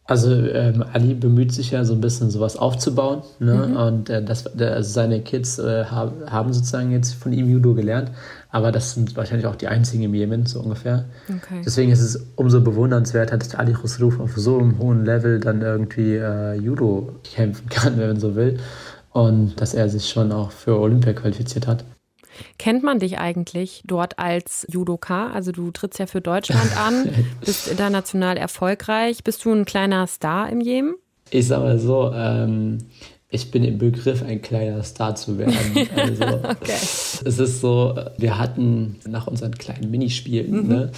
Also 0.05 0.33
ähm, 0.33 0.83
Ali 0.91 1.13
bemüht 1.13 1.53
sich 1.53 1.71
ja 1.71 1.85
so 1.85 1.93
ein 1.93 2.01
bisschen 2.01 2.29
sowas 2.29 2.57
aufzubauen 2.57 3.21
ne? 3.39 3.67
Mhm. 3.67 3.75
und 3.77 4.09
äh, 4.09 4.21
das, 4.21 4.47
also 4.47 4.89
seine 4.89 5.21
Kids 5.21 5.59
äh, 5.59 5.85
haben, 5.85 6.29
haben 6.29 6.51
sozusagen 6.51 6.91
jetzt 6.91 7.13
von 7.13 7.31
ihm 7.31 7.49
Judo 7.49 7.73
gelernt, 7.73 8.11
aber 8.49 8.73
das 8.73 8.95
sind 8.95 9.15
wahrscheinlich 9.15 9.47
auch 9.47 9.55
die 9.55 9.69
einzigen 9.69 10.03
im 10.03 10.13
Jemen 10.13 10.45
so 10.45 10.59
ungefähr. 10.59 11.05
Okay. 11.29 11.61
Deswegen 11.65 11.89
ist 11.89 12.01
es 12.01 12.27
umso 12.35 12.59
bewundernswert, 12.59 13.31
dass 13.31 13.55
Ali 13.55 13.71
Khosrow 13.71 14.19
auf 14.19 14.35
so 14.35 14.59
einem 14.59 14.77
hohen 14.77 15.05
Level 15.05 15.39
dann 15.39 15.61
irgendwie 15.61 16.15
äh, 16.15 16.55
Judo 16.55 17.15
kämpfen 17.23 17.69
kann, 17.69 17.97
wenn 17.97 18.07
man 18.07 18.19
so 18.19 18.35
will 18.35 18.59
und 19.13 19.61
dass 19.61 19.73
er 19.73 19.87
sich 19.87 20.09
schon 20.09 20.31
auch 20.31 20.51
für 20.51 20.79
Olympia 20.79 21.13
qualifiziert 21.13 21.67
hat. 21.67 21.85
Kennt 22.57 22.83
man 22.83 22.99
dich 22.99 23.19
eigentlich 23.19 23.83
dort 23.85 24.19
als 24.19 24.65
Judoka? 24.69 25.31
Also 25.31 25.51
du 25.51 25.71
trittst 25.71 25.99
ja 25.99 26.05
für 26.05 26.21
Deutschland 26.21 26.77
an, 26.77 27.09
bist 27.43 27.67
international 27.67 28.37
erfolgreich. 28.37 29.23
Bist 29.23 29.43
du 29.45 29.53
ein 29.53 29.65
kleiner 29.65 30.07
Star 30.07 30.49
im 30.49 30.61
Jemen? 30.61 30.95
Ich 31.29 31.47
sag 31.47 31.61
mal 31.61 31.79
so, 31.79 32.11
ähm, 32.13 32.77
ich 33.33 33.49
bin 33.49 33.63
im 33.63 33.79
Begriff, 33.79 34.21
ein 34.21 34.43
kleiner 34.43 34.83
Star 34.83 35.15
zu 35.15 35.39
werden. 35.39 35.55
Also, 35.95 36.23
okay. 36.23 36.77
Es 37.25 37.39
ist 37.39 37.61
so, 37.61 37.95
wir 38.17 38.37
hatten 38.37 38.97
nach 39.07 39.25
unseren 39.25 39.55
kleinen 39.55 39.89
Minispielen, 39.89 40.63
mhm. 40.63 40.67
ne, 40.67 40.91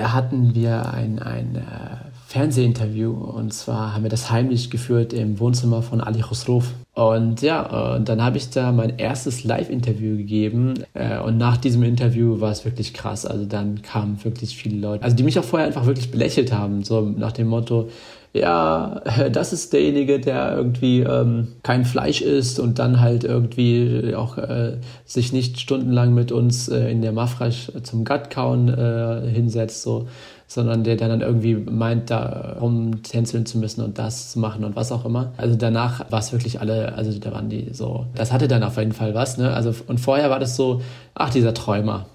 hatten 0.00 0.54
wir 0.54 0.92
ein, 0.92 1.18
ein 1.18 1.56
äh, 1.56 1.96
Fernsehinterview 2.28 3.12
und 3.12 3.52
zwar 3.52 3.94
haben 3.94 4.04
wir 4.04 4.10
das 4.10 4.30
heimlich 4.30 4.70
geführt 4.70 5.12
im 5.12 5.40
Wohnzimmer 5.40 5.82
von 5.82 6.00
Ali 6.00 6.20
Khosrow. 6.20 6.64
Und 6.96 7.42
ja, 7.42 7.96
äh, 7.96 8.00
dann 8.00 8.22
habe 8.22 8.38
ich 8.38 8.48
da 8.48 8.72
mein 8.72 8.98
erstes 8.98 9.44
Live-Interview 9.44 10.16
gegeben. 10.16 10.72
Äh, 10.94 11.18
und 11.18 11.36
nach 11.36 11.58
diesem 11.58 11.82
Interview 11.82 12.40
war 12.40 12.50
es 12.50 12.64
wirklich 12.64 12.94
krass. 12.94 13.26
Also 13.26 13.44
dann 13.44 13.82
kamen 13.82 14.24
wirklich 14.24 14.56
viele 14.56 14.78
Leute, 14.78 15.04
also 15.04 15.14
die 15.14 15.22
mich 15.22 15.38
auch 15.38 15.44
vorher 15.44 15.66
einfach 15.66 15.84
wirklich 15.84 16.10
belächelt 16.10 16.54
haben, 16.54 16.84
so 16.84 17.02
nach 17.02 17.32
dem 17.32 17.48
Motto, 17.48 17.90
ja, 18.32 19.02
das 19.30 19.52
ist 19.52 19.74
derjenige, 19.74 20.20
der 20.20 20.56
irgendwie 20.56 21.00
ähm, 21.00 21.48
kein 21.62 21.84
Fleisch 21.84 22.22
isst 22.22 22.58
und 22.58 22.78
dann 22.78 22.98
halt 22.98 23.24
irgendwie 23.24 24.14
auch 24.16 24.38
äh, 24.38 24.78
sich 25.04 25.34
nicht 25.34 25.60
stundenlang 25.60 26.14
mit 26.14 26.32
uns 26.32 26.70
äh, 26.70 26.90
in 26.90 27.02
der 27.02 27.12
Mafrasch 27.12 27.72
zum 27.82 28.04
Gattkauen 28.04 28.68
äh, 28.68 29.28
hinsetzt, 29.28 29.82
so 29.82 30.08
sondern 30.46 30.84
der, 30.84 30.96
der 30.96 31.08
dann 31.08 31.20
irgendwie 31.20 31.54
meint, 31.54 32.10
da 32.10 32.56
rumtänzeln 32.60 33.46
zu 33.46 33.58
müssen 33.58 33.82
und 33.82 33.98
das 33.98 34.32
zu 34.32 34.38
machen 34.38 34.64
und 34.64 34.76
was 34.76 34.92
auch 34.92 35.04
immer. 35.04 35.32
Also 35.36 35.56
danach 35.56 36.10
war 36.10 36.20
es 36.20 36.32
wirklich 36.32 36.60
alle, 36.60 36.94
also 36.94 37.18
da 37.18 37.32
waren 37.32 37.48
die 37.48 37.68
so, 37.72 38.06
das 38.14 38.32
hatte 38.32 38.48
dann 38.48 38.62
auf 38.62 38.76
jeden 38.76 38.92
Fall 38.92 39.14
was, 39.14 39.38
ne? 39.38 39.52
Also 39.52 39.74
und 39.86 39.98
vorher 39.98 40.30
war 40.30 40.38
das 40.38 40.56
so, 40.56 40.82
ach, 41.14 41.30
dieser 41.30 41.54
Träumer. 41.54 42.06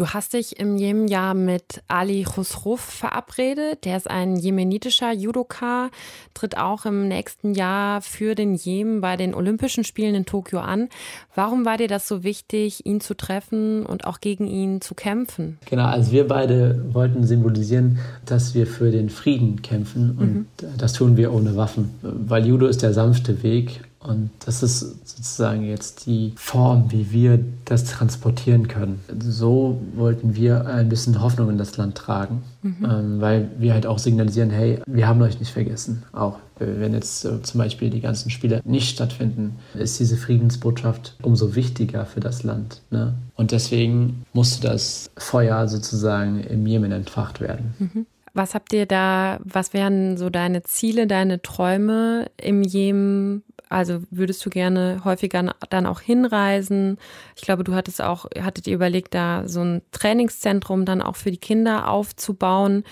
Du 0.00 0.08
hast 0.08 0.32
dich 0.32 0.58
im 0.58 0.78
Jemen 0.78 1.08
ja 1.08 1.34
mit 1.34 1.82
Ali 1.86 2.22
Khusruf 2.22 2.80
verabredet. 2.80 3.84
Der 3.84 3.98
ist 3.98 4.08
ein 4.08 4.34
jemenitischer 4.34 5.12
Judoka, 5.12 5.90
tritt 6.32 6.56
auch 6.56 6.86
im 6.86 7.06
nächsten 7.06 7.52
Jahr 7.52 8.00
für 8.00 8.34
den 8.34 8.54
Jemen 8.54 9.02
bei 9.02 9.18
den 9.18 9.34
Olympischen 9.34 9.84
Spielen 9.84 10.14
in 10.14 10.24
Tokio 10.24 10.60
an. 10.60 10.88
Warum 11.34 11.66
war 11.66 11.76
dir 11.76 11.86
das 11.86 12.08
so 12.08 12.22
wichtig, 12.22 12.86
ihn 12.86 13.02
zu 13.02 13.14
treffen 13.14 13.84
und 13.84 14.06
auch 14.06 14.22
gegen 14.22 14.46
ihn 14.46 14.80
zu 14.80 14.94
kämpfen? 14.94 15.58
Genau, 15.68 15.84
also 15.84 16.12
wir 16.12 16.26
beide 16.26 16.82
wollten 16.94 17.26
symbolisieren, 17.26 17.98
dass 18.24 18.54
wir 18.54 18.66
für 18.66 18.90
den 18.90 19.10
Frieden 19.10 19.60
kämpfen 19.60 20.16
und 20.18 20.34
mhm. 20.34 20.46
das 20.78 20.94
tun 20.94 21.18
wir 21.18 21.30
ohne 21.30 21.56
Waffen. 21.56 21.90
Weil 22.00 22.46
Judo 22.46 22.68
ist 22.68 22.80
der 22.80 22.94
sanfte 22.94 23.42
Weg 23.42 23.82
und 24.02 24.30
das 24.46 24.62
ist 24.62 24.80
sozusagen 24.80 25.62
jetzt 25.62 26.06
die 26.06 26.32
Form, 26.36 26.90
wie 26.90 27.10
wir 27.10 27.38
das 27.66 27.84
transportieren 27.84 28.66
können. 28.66 29.00
So 29.20 29.78
wollten 29.94 30.34
wir 30.34 30.66
ein 30.66 30.88
bisschen 30.88 31.20
Hoffnung 31.20 31.50
in 31.50 31.58
das 31.58 31.76
Land 31.76 31.96
tragen, 31.96 32.42
mhm. 32.62 32.76
ähm, 32.84 33.20
weil 33.20 33.50
wir 33.58 33.74
halt 33.74 33.86
auch 33.86 33.98
signalisieren, 33.98 34.48
hey, 34.48 34.80
wir 34.86 35.06
haben 35.06 35.20
euch 35.20 35.38
nicht 35.38 35.52
vergessen. 35.52 36.02
Auch 36.12 36.38
wenn 36.58 36.94
jetzt 36.94 37.24
äh, 37.24 37.42
zum 37.42 37.58
Beispiel 37.58 37.90
die 37.90 38.00
ganzen 38.00 38.30
Spiele 38.30 38.60
nicht 38.64 38.90
stattfinden, 38.90 39.56
ist 39.74 40.00
diese 40.00 40.16
Friedensbotschaft 40.16 41.16
umso 41.22 41.54
wichtiger 41.54 42.06
für 42.06 42.20
das 42.20 42.42
Land. 42.42 42.80
Ne? 42.90 43.14
Und 43.36 43.52
deswegen 43.52 44.24
musste 44.32 44.66
das 44.66 45.10
Feuer 45.16 45.68
sozusagen 45.68 46.40
im 46.40 46.66
Jemen 46.66 46.92
entfacht 46.92 47.40
werden. 47.40 47.74
Mhm. 47.78 48.06
Was 48.34 48.54
habt 48.54 48.72
ihr 48.72 48.86
da, 48.86 49.38
was 49.42 49.72
wären 49.72 50.16
so 50.16 50.30
deine 50.30 50.62
Ziele, 50.62 51.06
deine 51.06 51.42
Träume 51.42 52.30
im 52.36 52.62
Jemen? 52.62 53.42
Also 53.68 54.02
würdest 54.10 54.44
du 54.44 54.50
gerne 54.50 55.00
häufiger 55.04 55.54
dann 55.70 55.86
auch 55.86 56.00
hinreisen? 56.00 56.98
Ich 57.36 57.42
glaube, 57.42 57.64
du 57.64 57.74
hattest 57.74 58.02
auch, 58.02 58.26
hattet 58.40 58.66
ihr 58.66 58.74
überlegt, 58.74 59.14
da 59.14 59.44
so 59.46 59.60
ein 59.60 59.82
Trainingszentrum 59.92 60.84
dann 60.84 61.02
auch 61.02 61.16
für 61.16 61.30
die 61.30 61.38
Kinder 61.38 61.88
aufzubauen. 61.88 62.84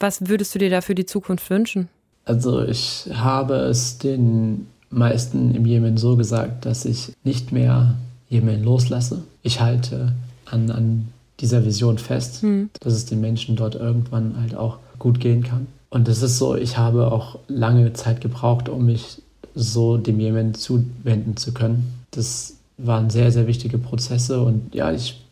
Was 0.00 0.28
würdest 0.28 0.54
du 0.54 0.58
dir 0.58 0.70
da 0.70 0.80
für 0.80 0.94
die 0.94 1.06
Zukunft 1.06 1.50
wünschen? 1.50 1.88
Also 2.24 2.62
ich 2.62 3.08
habe 3.12 3.54
es 3.54 3.98
den 3.98 4.66
meisten 4.90 5.54
im 5.54 5.66
Jemen 5.66 5.96
so 5.96 6.16
gesagt, 6.16 6.66
dass 6.66 6.84
ich 6.84 7.12
nicht 7.22 7.52
mehr 7.52 7.94
Jemen 8.28 8.64
loslasse. 8.64 9.22
Ich 9.42 9.60
halte 9.60 10.12
an, 10.46 10.70
an 10.70 11.08
dieser 11.40 11.64
Vision 11.64 11.98
fest, 11.98 12.42
hm. 12.42 12.70
dass 12.80 12.94
es 12.94 13.06
den 13.06 13.20
Menschen 13.20 13.56
dort 13.56 13.74
irgendwann 13.74 14.40
halt 14.40 14.54
auch 14.54 14.78
gut 15.04 15.20
gehen 15.20 15.42
kann. 15.42 15.66
Und 15.90 16.08
es 16.08 16.22
ist 16.22 16.38
so, 16.38 16.56
ich 16.56 16.78
habe 16.78 17.12
auch 17.12 17.38
lange 17.46 17.92
Zeit 17.92 18.22
gebraucht, 18.22 18.70
um 18.70 18.86
mich 18.86 19.20
so 19.54 19.98
dem 19.98 20.18
Jemen 20.18 20.54
zuwenden 20.54 21.36
zu 21.36 21.52
können. 21.52 21.92
Das 22.10 22.54
waren 22.78 23.10
sehr, 23.10 23.30
sehr 23.30 23.46
wichtige 23.46 23.76
Prozesse 23.76 24.40
und 24.42 24.74
ja, 24.74 24.90
ich 24.90 25.22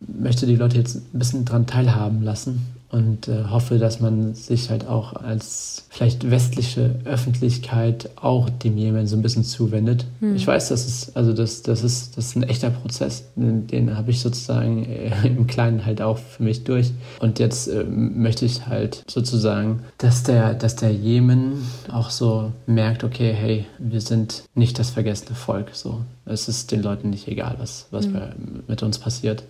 möchte 0.00 0.46
die 0.46 0.56
Leute 0.56 0.78
jetzt 0.78 0.96
ein 0.96 1.18
bisschen 1.18 1.44
daran 1.44 1.66
teilhaben 1.66 2.22
lassen 2.22 2.66
und 2.90 3.28
äh, 3.28 3.44
hoffe, 3.50 3.78
dass 3.78 4.00
man 4.00 4.34
sich 4.34 4.70
halt 4.70 4.86
auch 4.86 5.12
als 5.12 5.84
vielleicht 5.90 6.30
westliche 6.30 6.94
Öffentlichkeit 7.04 8.08
auch 8.16 8.48
dem 8.48 8.78
Jemen 8.78 9.06
so 9.06 9.16
ein 9.16 9.22
bisschen 9.22 9.44
zuwendet. 9.44 10.06
Hm. 10.20 10.36
Ich 10.36 10.46
weiß, 10.46 10.68
das 10.68 10.86
ist 10.86 11.16
also 11.16 11.34
das 11.34 11.62
das 11.62 11.84
ist 11.84 12.16
das 12.16 12.28
ist 12.28 12.36
ein 12.36 12.44
echter 12.44 12.70
Prozess, 12.70 13.24
den, 13.36 13.66
den 13.66 13.96
habe 13.96 14.10
ich 14.10 14.20
sozusagen 14.20 14.86
äh, 14.86 15.10
im 15.26 15.46
Kleinen 15.46 15.84
halt 15.84 16.00
auch 16.00 16.18
für 16.18 16.42
mich 16.42 16.64
durch 16.64 16.92
und 17.20 17.38
jetzt 17.38 17.68
äh, 17.68 17.84
möchte 17.84 18.46
ich 18.46 18.66
halt 18.66 19.04
sozusagen, 19.06 19.80
dass 19.98 20.22
der 20.22 20.54
dass 20.54 20.76
der 20.76 20.92
Jemen 20.92 21.66
auch 21.92 22.08
so 22.10 22.52
merkt, 22.66 23.04
okay, 23.04 23.34
hey, 23.34 23.66
wir 23.78 24.00
sind 24.00 24.44
nicht 24.54 24.78
das 24.78 24.90
vergessene 24.90 25.34
Volk, 25.34 25.70
so 25.74 26.00
es 26.24 26.48
ist 26.48 26.72
den 26.72 26.82
Leuten 26.82 27.10
nicht 27.10 27.28
egal, 27.28 27.56
was 27.58 27.86
was 27.90 28.06
hm. 28.06 28.62
mit 28.66 28.82
uns 28.82 28.98
passiert. 28.98 29.42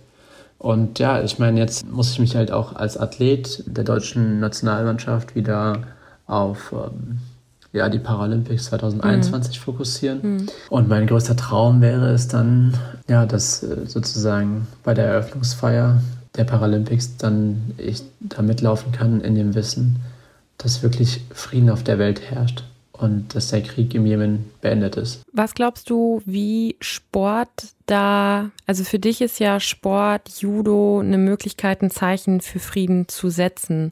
Und 0.59 0.99
ja, 0.99 1.23
ich 1.23 1.39
meine, 1.39 1.59
jetzt 1.59 1.89
muss 1.89 2.11
ich 2.11 2.19
mich 2.19 2.35
halt 2.35 2.51
auch 2.51 2.75
als 2.75 2.97
Athlet 2.97 3.63
der 3.65 3.85
deutschen 3.85 4.41
Nationalmannschaft 4.41 5.33
wieder 5.33 5.83
auf 6.27 6.73
ähm, 6.73 7.19
ja, 7.71 7.87
die 7.87 7.99
Paralympics 7.99 8.65
2021 8.65 9.57
mhm. 9.57 9.63
fokussieren. 9.63 10.19
Mhm. 10.21 10.47
Und 10.69 10.89
mein 10.89 11.07
größter 11.07 11.37
Traum 11.37 11.81
wäre 11.81 12.09
es 12.09 12.27
dann, 12.27 12.73
ja, 13.07 13.25
dass 13.25 13.63
äh, 13.63 13.85
sozusagen 13.85 14.67
bei 14.83 14.93
der 14.93 15.05
Eröffnungsfeier 15.05 16.01
der 16.35 16.43
Paralympics 16.43 17.17
dann 17.17 17.73
ich 17.77 18.03
da 18.19 18.41
mitlaufen 18.41 18.91
kann 18.91 19.21
in 19.21 19.35
dem 19.35 19.55
Wissen, 19.55 19.97
dass 20.57 20.83
wirklich 20.83 21.21
Frieden 21.33 21.69
auf 21.69 21.83
der 21.83 21.99
Welt 21.99 22.21
herrscht 22.29 22.63
und 22.99 23.33
dass 23.33 23.49
der 23.49 23.61
Krieg 23.61 23.93
im 23.95 24.05
Jemen 24.05 24.51
beendet 24.61 24.97
ist. 24.97 25.21
Was 25.31 25.53
glaubst 25.53 25.89
du, 25.89 26.21
wie 26.25 26.75
Sport 26.81 27.49
da, 27.85 28.51
also 28.65 28.83
für 28.83 28.99
dich 28.99 29.21
ist 29.21 29.39
ja 29.39 29.59
Sport, 29.59 30.29
Judo 30.39 30.99
eine 30.99 31.17
Möglichkeit, 31.17 31.81
ein 31.81 31.91
Zeichen 31.91 32.41
für 32.41 32.59
Frieden 32.59 33.07
zu 33.07 33.29
setzen. 33.29 33.91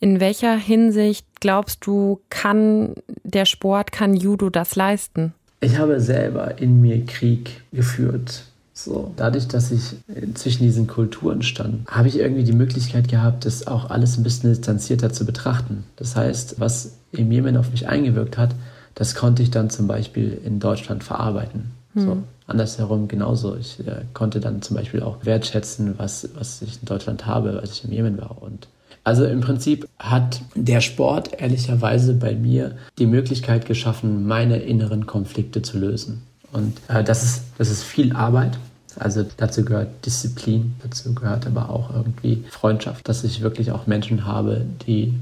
In 0.00 0.20
welcher 0.20 0.56
Hinsicht 0.56 1.26
glaubst 1.40 1.86
du, 1.86 2.20
kann 2.30 2.94
der 3.24 3.44
Sport, 3.44 3.92
kann 3.92 4.14
Judo 4.14 4.50
das 4.50 4.76
leisten? 4.76 5.34
Ich 5.60 5.78
habe 5.78 6.00
selber 6.00 6.58
in 6.58 6.80
mir 6.80 7.04
Krieg 7.04 7.62
geführt 7.72 8.44
so, 8.78 9.10
dadurch, 9.16 9.48
dass 9.48 9.72
ich 9.72 9.94
zwischen 10.34 10.64
diesen 10.64 10.86
Kulturen 10.86 11.40
stand, 11.40 11.88
habe 11.90 12.08
ich 12.08 12.18
irgendwie 12.18 12.44
die 12.44 12.52
Möglichkeit 12.52 13.08
gehabt, 13.08 13.46
das 13.46 13.66
auch 13.66 13.88
alles 13.88 14.18
ein 14.18 14.22
bisschen 14.22 14.50
distanzierter 14.50 15.10
zu 15.10 15.24
betrachten. 15.24 15.84
Das 15.96 16.14
heißt, 16.14 16.60
was 16.60 16.92
im 17.10 17.32
Jemen 17.32 17.56
auf 17.56 17.70
mich 17.70 17.88
eingewirkt 17.88 18.36
hat, 18.36 18.54
das 18.94 19.14
konnte 19.14 19.42
ich 19.42 19.50
dann 19.50 19.70
zum 19.70 19.86
Beispiel 19.86 20.38
in 20.44 20.60
Deutschland 20.60 21.04
verarbeiten. 21.04 21.70
Hm. 21.94 22.02
So, 22.02 22.18
andersherum 22.46 23.08
genauso. 23.08 23.56
Ich 23.56 23.80
äh, 23.80 24.02
konnte 24.12 24.40
dann 24.40 24.60
zum 24.60 24.76
Beispiel 24.76 25.02
auch 25.02 25.24
wertschätzen, 25.24 25.94
was, 25.96 26.28
was 26.34 26.60
ich 26.60 26.78
in 26.78 26.84
Deutschland 26.84 27.24
habe, 27.24 27.58
als 27.60 27.72
ich 27.72 27.84
im 27.84 27.92
Jemen 27.92 28.18
war. 28.18 28.42
Und 28.42 28.68
also 29.04 29.24
im 29.24 29.40
Prinzip 29.40 29.88
hat 29.98 30.42
der 30.54 30.82
Sport 30.82 31.40
ehrlicherweise 31.40 32.12
bei 32.12 32.34
mir 32.34 32.76
die 32.98 33.06
Möglichkeit 33.06 33.64
geschaffen, 33.64 34.26
meine 34.26 34.58
inneren 34.58 35.06
Konflikte 35.06 35.62
zu 35.62 35.78
lösen. 35.78 36.24
Und 36.52 36.78
äh, 36.88 37.02
das, 37.02 37.22
ist, 37.22 37.42
das 37.56 37.70
ist 37.70 37.82
viel 37.82 38.14
Arbeit. 38.14 38.58
Also 38.98 39.24
dazu 39.36 39.64
gehört 39.64 39.88
Disziplin, 40.04 40.74
dazu 40.82 41.14
gehört 41.14 41.46
aber 41.46 41.70
auch 41.70 41.94
irgendwie 41.94 42.44
Freundschaft, 42.50 43.08
dass 43.08 43.24
ich 43.24 43.42
wirklich 43.42 43.70
auch 43.70 43.86
Menschen 43.86 44.26
habe, 44.26 44.62
die 44.86 45.14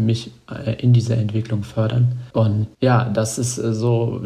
mich 0.00 0.30
äh, 0.50 0.74
in 0.82 0.92
dieser 0.92 1.16
Entwicklung 1.16 1.62
fördern. 1.62 2.12
Und 2.32 2.66
ja, 2.80 3.08
das 3.08 3.38
ist 3.38 3.58
äh, 3.58 3.72
so, 3.72 4.20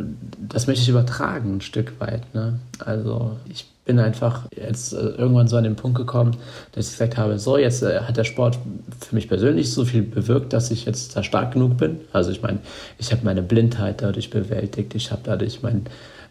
das 0.48 0.66
möchte 0.66 0.82
ich 0.82 0.88
übertragen 0.88 1.56
ein 1.56 1.60
Stück 1.60 2.00
weit. 2.00 2.34
Ne? 2.34 2.58
Also 2.78 3.36
ich 3.48 3.66
bin 3.84 3.98
einfach 3.98 4.46
jetzt 4.56 4.92
äh, 4.92 4.96
irgendwann 4.96 5.48
so 5.48 5.56
an 5.56 5.64
den 5.64 5.76
Punkt 5.76 5.98
gekommen, 5.98 6.36
dass 6.72 6.86
ich 6.86 6.92
gesagt 6.92 7.16
habe, 7.16 7.38
so 7.38 7.58
jetzt 7.58 7.82
hat 7.82 8.16
der 8.16 8.24
Sport 8.24 8.58
für 9.00 9.14
mich 9.14 9.28
persönlich 9.28 9.70
so 9.72 9.84
viel 9.84 10.02
bewirkt, 10.02 10.52
dass 10.52 10.70
ich 10.70 10.86
jetzt 10.86 11.16
da 11.16 11.22
stark 11.22 11.52
genug 11.52 11.76
bin. 11.76 12.00
Also 12.12 12.30
ich 12.30 12.40
meine, 12.40 12.60
ich 12.98 13.12
habe 13.12 13.24
meine 13.24 13.42
Blindheit 13.42 14.00
dadurch 14.00 14.30
bewältigt, 14.30 14.94
ich 14.94 15.10
habe 15.10 15.22
dadurch 15.24 15.62
mein 15.62 15.86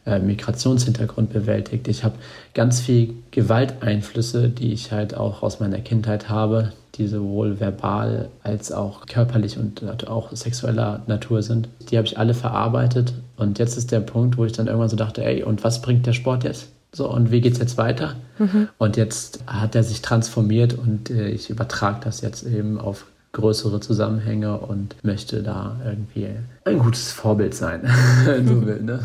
äh, 0.06 0.20
Migrationshintergrund 0.20 1.32
bewältigt. 1.32 1.88
Ich 1.88 2.04
habe 2.04 2.16
ganz 2.54 2.82
viel 2.82 3.16
Gewalteinflüsse, 3.32 4.50
die 4.50 4.74
ich 4.74 4.92
halt 4.92 5.16
auch 5.16 5.44
aus 5.44 5.60
meiner 5.60 5.80
Kindheit 5.80 6.30
habe, 6.30 6.74
die 6.96 7.08
sowohl 7.08 7.60
verbal 7.60 8.30
als 8.44 8.72
auch 8.72 9.06
körperlich 9.06 9.58
und 9.58 10.08
auch 10.08 10.32
sexueller 10.36 11.02
Natur 11.08 11.42
sind. 11.42 11.68
Die 11.90 11.98
habe 11.98 12.06
ich 12.06 12.18
alle 12.18 12.34
verarbeitet 12.34 13.14
und 13.38 13.60
jetzt 13.60 13.78
ist 13.78 13.92
der 13.92 14.02
Punkt, 14.02 14.38
wo 14.38 14.46
ich 14.46 14.52
dann 14.52 14.68
irgendwann 14.68 14.90
so 14.90 14.96
dachte, 14.96 15.24
ey, 15.24 15.44
und 15.44 15.64
was 15.64 15.82
bringt 15.82 16.06
der 16.06 16.14
Sport 16.14 16.44
jetzt? 16.44 16.68
So, 16.96 17.10
und 17.10 17.32
wie 17.32 17.42
geht 17.42 17.54
es 17.54 17.60
jetzt 17.60 17.78
weiter? 17.78 18.16
Mhm. 18.38 18.70
Und 18.78 18.98
jetzt 18.98 19.40
hat 19.48 19.74
er 19.74 19.84
sich 19.84 20.04
transformiert 20.04 20.76
und 20.76 21.10
äh, 21.10 21.30
ich 21.30 21.50
übertrage 21.50 22.02
das 22.04 22.22
jetzt 22.22 22.46
eben 22.46 22.80
auf 22.80 23.08
größere 23.32 23.80
Zusammenhänge 23.80 24.60
und 24.60 24.96
möchte 25.04 25.42
da 25.42 25.76
irgendwie 25.84 26.28
ein 26.66 26.78
gutes 26.78 27.12
Vorbild 27.12 27.56
sein, 27.56 27.82
wenn 28.26 28.48
so 28.48 28.64
will. 28.66 28.84
Ne? 28.84 29.00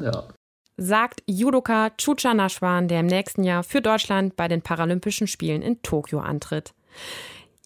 Ja. 0.00 0.24
Sagt 0.76 1.22
Judoka 1.26 1.90
Chucha 1.98 2.32
Nashwan, 2.32 2.88
der 2.88 3.00
im 3.00 3.06
nächsten 3.06 3.44
Jahr 3.44 3.62
für 3.62 3.82
Deutschland 3.82 4.36
bei 4.36 4.48
den 4.48 4.62
Paralympischen 4.62 5.26
Spielen 5.26 5.60
in 5.60 5.82
Tokio 5.82 6.20
antritt. 6.20 6.72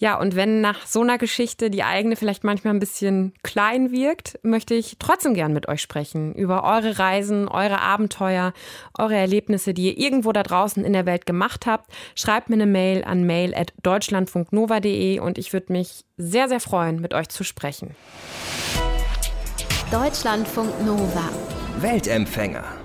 Ja, 0.01 0.19
und 0.19 0.35
wenn 0.35 0.61
nach 0.61 0.87
so 0.87 1.03
einer 1.03 1.19
Geschichte 1.19 1.71
die 1.71 1.85
eigene 1.85 2.17
vielleicht 2.17 2.43
manchmal 2.43 2.75
ein 2.75 2.81
bisschen 2.81 3.33
klein 3.45 3.93
wirkt, 3.93 4.41
möchte 4.43 4.75
ich 4.75 4.97
trotzdem 4.99 5.35
gern 5.35 5.53
mit 5.53 5.69
euch 5.69 5.81
sprechen 5.81 6.35
über 6.35 6.65
eure 6.65 6.99
Reisen, 6.99 7.47
eure 7.47 7.81
Abenteuer, 7.81 8.53
eure 8.99 9.15
Erlebnisse, 9.15 9.73
die 9.73 9.87
ihr 9.87 9.99
irgendwo 9.99 10.33
da 10.33 10.43
draußen 10.43 10.85
in 10.85 10.93
der 10.93 11.07
Welt 11.07 11.27
gemacht 11.27 11.67
habt. 11.67 11.93
Schreibt 12.17 12.51
mir 12.51 12.57
eine 12.57 12.67
Mail 12.67 13.05
an 13.05 13.25
mail@deutschlandfunknova.de 13.25 15.21
und 15.21 15.39
ich 15.39 15.53
würde 15.53 15.73
mich 15.73 16.05
sehr 16.17 16.49
sehr 16.49 16.61
freuen, 16.61 17.01
mit 17.01 17.15
euch 17.15 17.29
zu 17.29 17.45
sprechen. 17.45 17.95
Deutschlandfunk 19.93 20.85
Nova 20.85 21.31
Weltempfänger 21.83 22.84